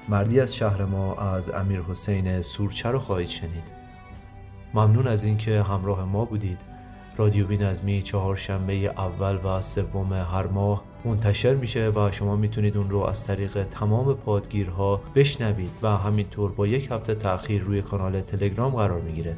مردی 0.09 0.39
از 0.39 0.55
شهر 0.55 0.85
ما 0.85 1.15
از 1.15 1.49
امیر 1.49 1.81
حسین 1.81 2.41
سورچه 2.41 2.89
رو 2.89 2.99
خواهید 2.99 3.27
شنید. 3.27 3.71
ممنون 4.73 5.07
از 5.07 5.23
اینکه 5.23 5.63
همراه 5.63 6.05
ما 6.05 6.25
بودید. 6.25 6.62
رادیو 7.19 7.47
بی 7.47 7.58
نظمی 7.58 8.01
چهارشنبه 8.01 8.73
اول 8.73 9.39
و 9.43 9.62
سوم 9.62 10.13
هر 10.13 10.47
ماه 10.47 10.84
منتشر 11.05 11.55
میشه 11.55 11.89
و 11.89 12.12
شما 12.12 12.36
می‌تونید 12.36 12.77
اون 12.77 12.89
رو 12.89 12.99
از 12.99 13.25
طریق 13.25 13.63
تمام 13.63 14.13
پادگیرها 14.13 15.01
بشنوید 15.15 15.79
و 15.82 15.97
همینطور 15.97 16.51
با 16.51 16.67
یک 16.67 16.91
هفته 16.91 17.15
تأخیر 17.15 17.62
روی 17.62 17.82
کانال 17.82 18.21
تلگرام 18.21 18.75
قرار 18.75 19.01
می‌گیره. 19.01 19.38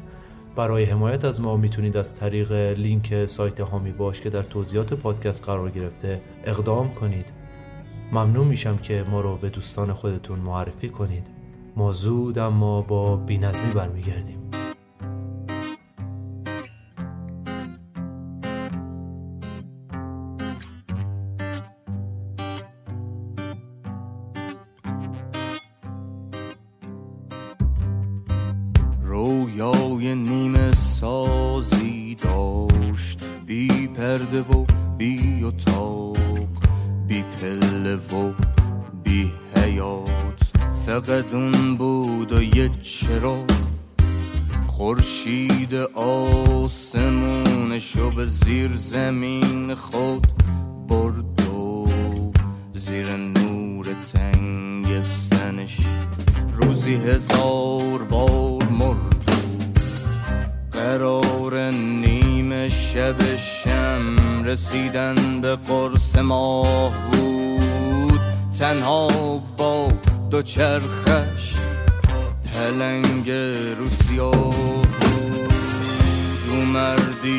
برای 0.56 0.84
حمایت 0.84 1.24
از 1.24 1.40
ما 1.40 1.56
می‌تونید 1.56 1.96
از 1.96 2.14
طریق 2.14 2.52
لینک 2.52 3.26
سایت 3.26 3.60
هامی 3.60 3.92
باش 3.92 4.20
که 4.20 4.30
در 4.30 4.42
توضیحات 4.42 4.94
پادکست 4.94 5.44
قرار 5.44 5.70
گرفته 5.70 6.22
اقدام 6.44 6.90
کنید. 6.90 7.32
ممنون 8.12 8.46
میشم 8.46 8.76
که 8.76 9.04
ما 9.10 9.20
رو 9.20 9.36
به 9.36 9.48
دوستان 9.48 9.92
خودتون 9.92 10.38
معرفی 10.38 10.88
کنید. 10.88 11.30
ما 11.76 11.92
زود 11.92 12.38
اما 12.38 12.82
با 12.82 13.16
بینظمی 13.16 13.72
برمیگردیم. 13.72 14.41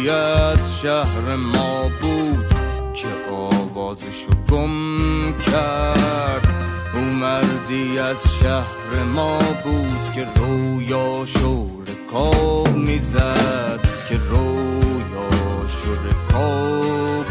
از 0.10 0.82
شهر 0.82 1.36
ما 1.36 1.90
بود 2.02 2.54
که 2.94 3.08
آوازشو 3.32 4.30
گم 4.52 5.34
کرد. 5.52 6.48
او 6.94 7.02
مردی 7.02 8.00
از 8.00 8.18
شهر 8.40 9.04
ما 9.16 9.38
بود 9.38 10.12
که 10.16 10.28
رویاشو 10.36 11.68
رکاب 11.88 12.76
می‌زد 12.76 13.80
که 14.10 14.18
رویاشو 14.30 15.94
رکاب 15.94 17.23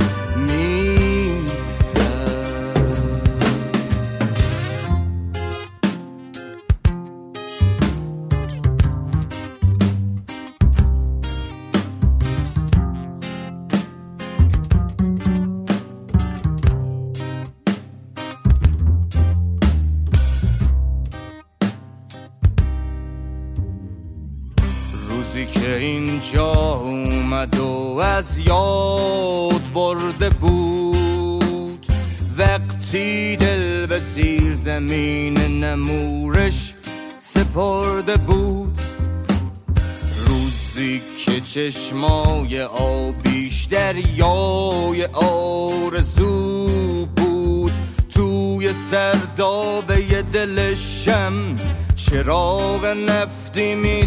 چشمای 41.72 42.62
آبیش 42.62 43.64
دریای 43.64 45.04
آرزو 45.12 46.66
بود. 47.06 47.72
توی 48.14 48.70
سردابه 48.90 50.22
دلشم 50.22 51.54
چراغ 51.94 52.84
نفتی 52.84 53.74
می 53.74 54.04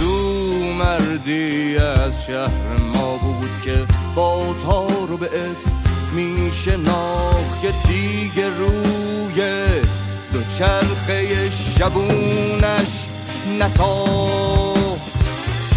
دو 0.00 0.74
مردی 0.78 1.76
از 1.76 2.26
شهر 2.26 2.76
ما 2.94 3.16
بود 3.16 3.62
که 3.64 3.86
با 4.14 4.54
رو 5.08 5.16
به 5.16 5.26
اسم 5.26 5.72
می 6.12 6.50
شناخت 6.64 7.62
که 7.62 7.72
دیگه 7.88 8.48
روی 8.58 9.66
دو 10.32 10.40
چرخه 10.58 11.50
شبونش 11.50 13.06
نتاخت 13.58 14.67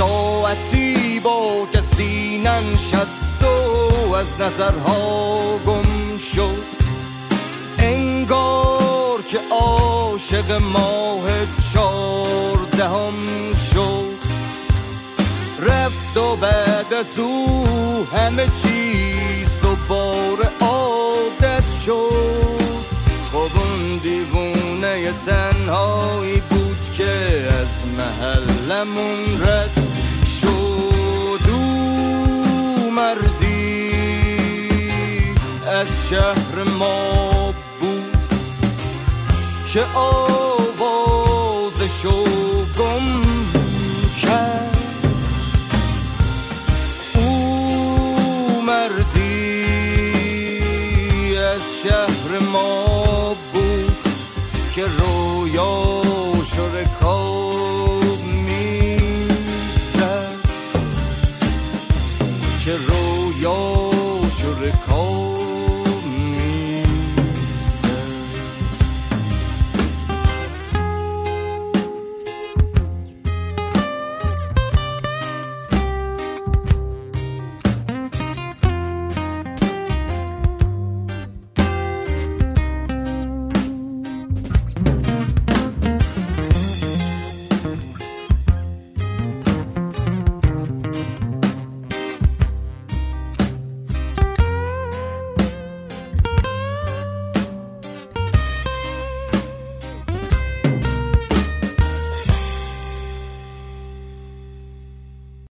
ساعتی 0.01 1.19
با 1.19 1.67
کسی 1.73 2.37
ننشست 2.37 3.43
و 3.43 4.13
از 4.13 4.27
نظرها 4.39 5.57
گم 5.67 6.17
شد. 6.17 6.63
انگار 7.79 9.21
که 9.21 9.39
عاشق 9.51 10.51
ماه 10.51 11.23
چهاردهم 11.73 13.13
شد. 13.73 14.31
رفت 15.59 16.17
و 16.17 16.35
بعد 16.35 16.93
از 16.93 17.19
او 17.19 18.07
همه 18.15 18.45
چیز 18.63 19.61
دوباره 19.61 20.49
عادت 20.61 21.63
شد. 21.85 22.61
خب 23.31 23.37
اون 23.37 23.97
دیوونه 24.03 25.13
تنهایی 25.25 26.41
بود 26.49 26.77
که 26.97 27.47
از 27.61 27.97
محلمون 27.97 29.41
رد 29.41 29.90
مردی 33.01 33.91
از 35.81 35.87
شهر 36.09 36.63
ما 36.79 37.53
بود 37.79 38.17
که 39.73 39.83
آوازشو 39.95 41.43
گم 42.79 43.30